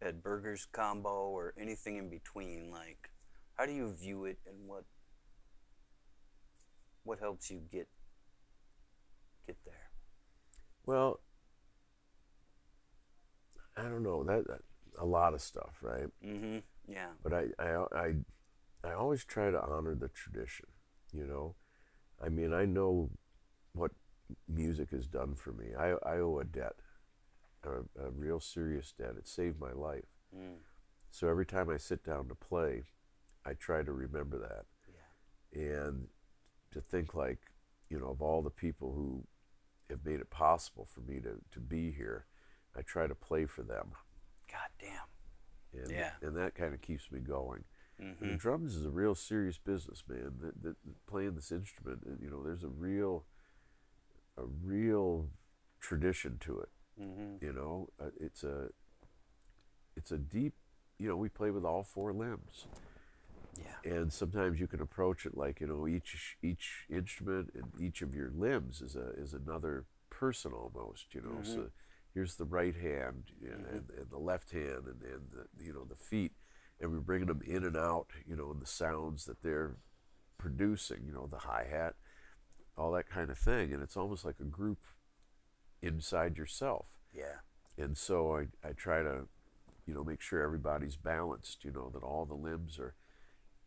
Ed 0.00 0.22
Burger's 0.22 0.66
combo 0.72 1.28
or 1.30 1.54
anything 1.58 1.96
in 1.96 2.08
between 2.10 2.70
like 2.70 3.10
how 3.56 3.66
do 3.66 3.72
you 3.72 3.92
view 3.92 4.24
it 4.24 4.38
and 4.46 4.68
what 4.68 4.84
what 7.04 7.18
helps 7.18 7.50
you 7.50 7.60
get 7.70 7.88
get 9.46 9.56
there 9.64 9.90
Well, 10.86 11.20
I 13.76 13.82
don't 13.82 14.02
know 14.02 14.22
that, 14.24 14.46
that 14.46 14.60
a 14.98 15.06
lot 15.06 15.34
of 15.34 15.40
stuff, 15.40 15.78
right? 15.82 16.06
mm-hmm 16.24 16.58
yeah 16.88 17.10
But 17.22 17.32
I, 17.32 17.44
I, 17.58 17.84
I, 17.94 18.14
I 18.84 18.92
always 18.92 19.24
try 19.24 19.50
to 19.50 19.60
honor 19.62 19.94
the 19.94 20.08
tradition. 20.08 20.66
You 21.12 21.26
know, 21.26 21.54
I 22.24 22.28
mean, 22.28 22.52
I 22.52 22.64
know 22.64 23.10
what 23.74 23.92
music 24.48 24.90
has 24.90 25.06
done 25.06 25.34
for 25.34 25.52
me. 25.52 25.74
I, 25.78 25.90
I 26.04 26.18
owe 26.18 26.38
a 26.38 26.44
debt, 26.44 26.76
a, 27.64 27.80
a 28.02 28.10
real 28.10 28.40
serious 28.40 28.92
debt. 28.96 29.14
It 29.18 29.28
saved 29.28 29.60
my 29.60 29.72
life. 29.72 30.04
mm. 30.36 30.56
So 31.10 31.28
every 31.28 31.44
time 31.44 31.68
I 31.68 31.76
sit 31.76 32.02
down 32.04 32.28
to 32.28 32.34
play, 32.34 32.84
I 33.44 33.52
try 33.52 33.82
to 33.82 33.92
remember 33.92 34.38
that 34.38 34.64
yeah 34.88 35.60
and 35.84 36.06
to 36.70 36.80
think 36.80 37.12
like, 37.14 37.40
you 37.90 37.98
know, 38.00 38.06
of 38.08 38.22
all 38.22 38.40
the 38.40 38.48
people 38.50 38.94
who 38.94 39.26
have 39.90 40.04
made 40.06 40.20
it 40.20 40.30
possible 40.30 40.86
for 40.86 41.00
me 41.02 41.20
to, 41.20 41.34
to 41.50 41.60
be 41.60 41.90
here, 41.92 42.24
I 42.74 42.80
try 42.80 43.06
to 43.06 43.14
play 43.14 43.44
for 43.44 43.62
them. 43.62 43.88
god 44.50 44.70
damn 44.80 45.82
And, 45.82 45.90
Yeah. 45.90 46.12
and 46.22 46.34
that 46.38 46.54
kind 46.54 46.72
of 46.72 46.80
keeps 46.80 47.10
me 47.12 47.20
going. 47.20 47.64
Mm-hmm. 48.02 48.24
And 48.24 48.38
drums 48.38 48.76
is 48.76 48.84
a 48.84 48.90
real 48.90 49.14
serious 49.14 49.58
business, 49.58 50.04
man. 50.08 50.32
That, 50.40 50.62
that, 50.62 50.76
that 50.84 51.06
playing 51.06 51.34
this 51.34 51.52
instrument, 51.52 52.00
you 52.20 52.30
know, 52.30 52.42
there's 52.42 52.64
a 52.64 52.68
real, 52.68 53.24
a 54.36 54.44
real 54.44 55.28
tradition 55.80 56.38
to 56.40 56.60
it. 56.60 56.68
Mm-hmm. 57.00 57.44
You 57.44 57.52
know, 57.52 57.88
uh, 58.00 58.10
it's 58.20 58.44
a, 58.44 58.68
it's 59.96 60.10
a 60.10 60.18
deep. 60.18 60.54
You 60.98 61.08
know, 61.08 61.16
we 61.16 61.28
play 61.28 61.50
with 61.50 61.64
all 61.64 61.82
four 61.82 62.12
limbs, 62.12 62.66
yeah 63.56 63.72
and 63.84 64.12
sometimes 64.12 64.60
you 64.60 64.66
can 64.66 64.80
approach 64.80 65.26
it 65.26 65.36
like 65.36 65.60
you 65.60 65.66
know 65.66 65.86
each 65.86 66.36
each 66.42 66.84
instrument 66.88 67.50
and 67.54 67.64
each 67.80 68.02
of 68.02 68.14
your 68.14 68.30
limbs 68.34 68.80
is 68.80 68.94
a 68.96 69.10
is 69.16 69.34
another 69.34 69.84
person 70.10 70.52
almost. 70.52 71.14
You 71.14 71.22
know, 71.22 71.42
so 71.42 71.70
here's 72.14 72.36
the 72.36 72.44
right 72.44 72.76
hand 72.76 73.24
you 73.40 73.48
know, 73.48 73.56
and, 73.70 73.90
and 73.96 74.10
the 74.10 74.18
left 74.18 74.52
hand 74.52 74.86
and, 74.86 75.02
and 75.02 75.30
the 75.32 75.64
you 75.64 75.72
know 75.72 75.84
the 75.84 75.96
feet 75.96 76.32
and 76.82 76.90
we're 76.92 76.98
bringing 77.00 77.28
them 77.28 77.40
in 77.46 77.64
and 77.64 77.76
out 77.76 78.08
you 78.26 78.36
know 78.36 78.50
and 78.50 78.60
the 78.60 78.66
sounds 78.66 79.24
that 79.24 79.42
they're 79.42 79.76
producing 80.38 81.02
you 81.06 81.12
know 81.12 81.26
the 81.26 81.38
hi-hat 81.38 81.94
all 82.76 82.90
that 82.92 83.08
kind 83.08 83.30
of 83.30 83.38
thing 83.38 83.72
and 83.72 83.82
it's 83.82 83.96
almost 83.96 84.24
like 84.24 84.40
a 84.40 84.44
group 84.44 84.78
inside 85.80 86.36
yourself 86.36 86.86
yeah 87.12 87.40
and 87.78 87.96
so 87.96 88.36
I, 88.36 88.46
I 88.68 88.72
try 88.72 89.02
to 89.02 89.28
you 89.86 89.94
know 89.94 90.04
make 90.04 90.20
sure 90.20 90.40
everybody's 90.42 90.96
balanced 90.96 91.64
you 91.64 91.72
know 91.72 91.90
that 91.94 92.02
all 92.02 92.24
the 92.24 92.34
limbs 92.34 92.78
are 92.78 92.94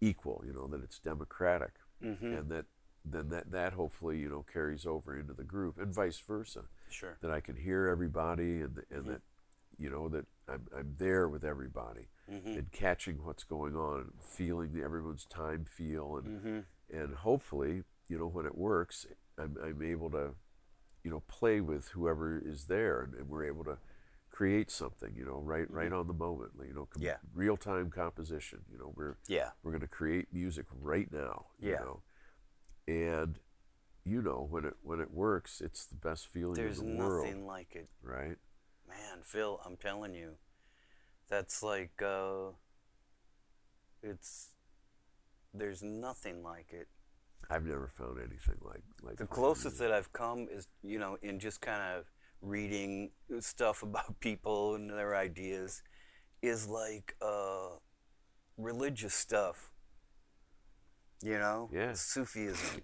equal 0.02 0.44
you 0.46 0.54
know 0.54 0.68
that 0.68 0.84
it's 0.84 1.00
democratic 1.00 1.74
Mm-hmm. 2.04 2.26
and 2.34 2.50
that 2.52 2.66
then 3.06 3.30
that 3.30 3.52
that 3.52 3.72
hopefully 3.74 4.20
you 4.20 4.30
know 4.30 4.44
carries 4.52 4.86
over 4.86 5.18
into 5.18 5.34
the 5.34 5.46
group 5.46 5.78
and 5.80 5.94
vice 5.96 6.20
versa. 6.20 6.64
Sure. 6.90 7.18
That 7.22 7.32
I 7.32 7.40
can 7.40 7.56
hear 7.56 7.88
everybody 7.88 8.60
and 8.62 8.84
and 8.92 9.06
Mhm. 9.06 9.08
that 9.08 9.22
you 9.80 9.90
know 9.90 10.10
that 10.10 10.26
I'm 10.50 10.68
I'm 10.78 10.96
there 11.00 11.30
with 11.30 11.46
everybody 11.46 12.10
Mm-hmm. 12.32 12.48
and 12.58 12.72
catching 12.72 13.24
what's 13.24 13.44
going 13.44 13.76
on, 13.76 14.14
feeling 14.20 14.82
everyone's 14.84 15.26
time 15.26 15.66
feel 15.66 16.18
and 16.18 16.28
Mm-hmm. 16.42 16.60
and 16.98 17.16
hopefully 17.18 17.84
you 18.10 18.18
know 18.18 18.28
when 18.28 18.46
it 18.48 18.58
works 18.58 19.06
I'm 19.38 19.58
I'm 19.64 19.82
able 19.84 20.10
to 20.12 20.32
you 21.04 21.12
know 21.12 21.22
play 21.28 21.62
with 21.62 21.90
whoever 21.90 22.40
is 22.44 22.66
there 22.66 23.02
and, 23.02 23.14
and 23.14 23.30
we're 23.30 23.46
able 23.46 23.64
to 23.66 23.78
create 24.32 24.70
something 24.72 25.14
you 25.16 25.24
know 25.24 25.40
right 25.40 25.70
right 25.72 25.94
on 25.94 26.08
the 26.08 26.14
moment 26.14 26.52
you 26.68 26.74
know 26.74 26.88
com- 26.92 27.02
Mm-hmm. 27.02 27.04
Yeah. 27.06 27.18
real 27.36 27.58
time 27.58 27.90
composition 27.92 28.60
you 28.72 28.78
know 28.80 28.92
we're 28.96 29.18
Yeah. 29.28 29.50
we're 29.64 29.72
going 29.72 29.82
to 29.82 29.88
create 29.88 30.28
music 30.34 30.66
right 30.82 31.12
now 31.12 31.46
you 31.60 31.72
Yeah. 31.72 31.80
know 31.82 32.02
and 32.88 33.40
you 34.04 34.22
know 34.22 34.46
when 34.50 34.66
it 34.66 34.74
when 34.82 35.00
it 35.00 35.12
works 35.12 35.62
it's 35.62 35.86
the 35.86 35.96
best 35.96 36.28
feeling 36.28 36.56
There's 36.56 36.80
in 36.80 36.98
the 36.98 37.04
world 37.04 37.26
nothing 37.26 37.46
like 37.46 37.76
it. 37.76 37.88
right 38.02 38.38
Man, 38.88 39.20
Phil, 39.24 39.60
I'm 39.66 39.78
telling 39.78 40.14
you, 40.14 40.36
that's 41.30 41.62
like, 41.64 42.02
uh, 42.02 42.52
it's, 44.04 44.50
there's 45.54 45.82
nothing 45.82 46.44
like 46.44 46.68
it. 46.72 46.88
i've 47.50 47.66
never 47.66 47.88
found 47.88 48.18
anything 48.20 48.58
like 48.62 48.84
like 49.04 49.18
The 49.18 49.26
closest 49.28 49.78
that 49.80 49.92
I've 49.92 50.12
come 50.12 50.48
is, 50.52 50.68
you 50.84 51.00
know, 51.00 51.18
in 51.22 51.40
just 51.40 51.62
kind 51.62 51.82
of 51.98 52.06
reading 52.42 53.12
stuff 53.40 53.84
about 53.90 54.20
people 54.20 54.76
and 54.76 54.90
their 54.90 55.16
ideas, 55.16 55.82
is 56.42 56.68
like 56.68 57.16
uh, 57.22 57.78
religious 58.58 59.14
stuff. 59.14 59.72
You 61.24 61.40
know, 61.40 61.70
Yeah. 61.74 61.94
Sufism 61.94 62.82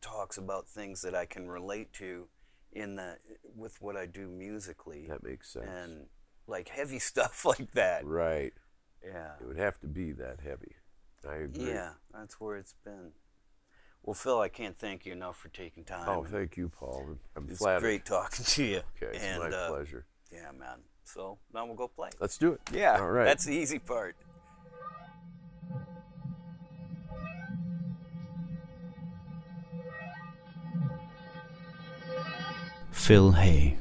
talks 0.00 0.38
about 0.38 0.68
things 0.68 1.02
that 1.02 1.14
I 1.14 1.26
can 1.26 1.48
relate 1.48 1.92
to 1.94 2.28
in 2.72 2.96
that 2.96 3.18
with 3.56 3.80
what 3.82 3.96
I 3.96 4.06
do 4.06 4.28
musically, 4.28 5.06
that 5.08 5.22
makes 5.24 5.52
sense 5.52 5.66
and 5.66 6.06
like 6.48 6.68
heavy 6.70 6.98
stuff 7.12 7.44
like 7.44 7.70
that. 7.72 8.04
right 8.04 8.52
Yeah, 9.04 9.32
it 9.40 9.46
would 9.46 9.58
have 9.58 9.78
to 9.80 9.86
be 9.86 10.12
that 10.12 10.40
heavy 10.42 10.74
i 11.28 11.34
agree 11.36 11.68
yeah, 11.68 11.90
that's 12.12 12.40
where 12.40 12.56
it's 12.56 12.74
been. 12.84 13.10
Well, 14.04 14.14
Phil, 14.14 14.40
I 14.40 14.48
can't 14.48 14.76
thank 14.78 15.04
you 15.04 15.12
enough 15.12 15.36
for 15.36 15.48
taking 15.48 15.84
time. 15.84 16.08
oh 16.08 16.24
thank 16.24 16.56
you 16.56 16.68
paul 16.68 17.04
i'm, 17.06 17.18
I'm 17.36 17.48
It's 17.50 17.58
flattered 17.58 17.82
great 17.82 18.04
talking 18.04 18.44
to 18.44 18.64
you. 18.64 18.80
okay 19.02 19.14
it's 19.16 19.24
and 19.24 19.42
my 19.42 19.50
uh, 19.50 19.68
pleasure 19.68 20.06
yeah, 20.32 20.50
man. 20.58 20.80
So 21.04 21.38
now 21.54 21.64
we'll 21.64 21.74
go 21.74 21.88
play. 21.88 22.10
let's 22.20 22.36
do 22.36 22.52
it 22.52 22.60
Yeah, 22.72 22.98
all 23.00 23.10
right 23.10 23.24
That's 23.24 23.44
the 23.44 23.54
easy 23.54 23.78
part. 23.78 24.14
Phil 32.92 33.32
Hey. 33.32 33.78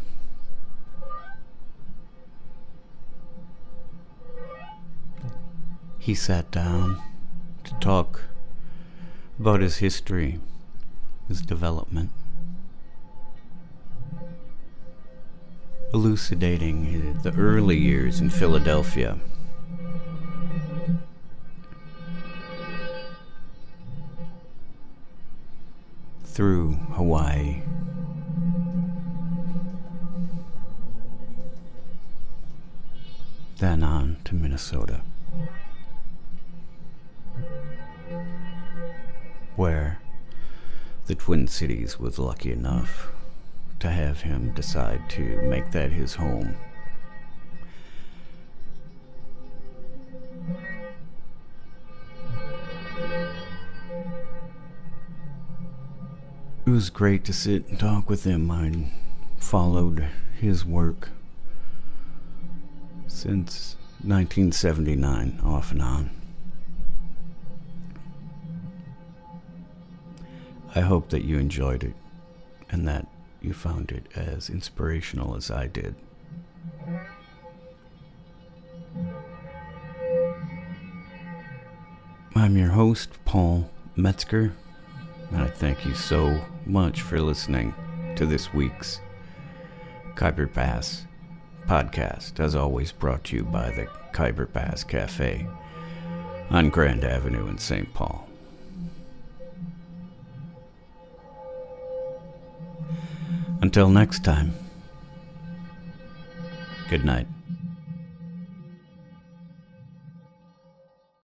He 6.07 6.15
sat 6.15 6.49
down 6.51 7.01
to 7.65 7.73
talk 7.81 8.21
about 9.37 9.59
his 9.59 9.79
history, 9.79 10.39
his 11.27 11.41
development, 11.41 12.11
elucidating 15.93 17.19
the 17.23 17.33
early 17.33 17.75
years 17.75 18.21
in 18.21 18.29
Philadelphia. 18.29 19.19
Through 26.23 26.75
Hawaii. 26.93 27.63
Then 33.57 33.83
on 33.83 34.15
to 34.23 34.35
Minnesota. 34.35 35.01
Where 39.57 39.99
the 41.07 41.15
Twin 41.15 41.47
Cities 41.47 41.99
was 41.99 42.19
lucky 42.19 42.51
enough 42.51 43.11
to 43.79 43.89
have 43.89 44.21
him 44.21 44.53
decide 44.53 45.09
to 45.09 45.41
make 45.41 45.71
that 45.71 45.91
his 45.91 46.13
home. 46.13 46.55
It 56.65 56.69
was 56.69 56.91
great 56.91 57.25
to 57.25 57.33
sit 57.33 57.67
and 57.67 57.79
talk 57.79 58.09
with 58.09 58.25
him. 58.25 58.51
I 58.51 58.91
followed 59.37 60.07
his 60.39 60.63
work 60.65 61.09
since 63.07 63.75
1979, 64.03 65.39
off 65.43 65.71
and 65.71 65.81
on. 65.81 66.26
I 70.77 70.81
hope 70.81 71.09
that 71.09 71.25
you 71.25 71.39
enjoyed 71.39 71.83
it 71.83 71.95
and 72.69 72.87
that 72.87 73.07
you 73.41 73.51
found 73.51 73.89
it 73.89 74.05
as 74.15 74.47
inspirational 74.47 75.35
as 75.35 75.49
I 75.49 75.65
did. 75.65 75.95
I'm 82.35 82.55
your 82.55 82.69
host, 82.69 83.09
Paul 83.25 83.71
Metzger, 83.95 84.53
and 85.31 85.41
I 85.41 85.47
thank 85.47 85.83
you 85.83 85.95
so 85.95 86.45
much 86.67 87.01
for 87.01 87.19
listening 87.19 87.73
to 88.15 88.27
this 88.27 88.53
week's 88.53 89.01
Khyber 90.13 90.45
Pass 90.45 91.07
podcast, 91.65 92.39
as 92.39 92.53
always 92.55 92.91
brought 92.91 93.23
to 93.23 93.37
you 93.37 93.43
by 93.43 93.71
the 93.71 93.87
Khyber 94.13 94.45
Pass 94.45 94.83
Cafe 94.83 95.47
on 96.51 96.69
Grand 96.69 97.03
Avenue 97.03 97.47
in 97.47 97.57
St. 97.57 97.91
Paul. 97.95 98.27
Until 103.77 103.89
next 103.91 104.23
time, 104.23 104.55
good 106.89 107.05
night. 107.05 107.27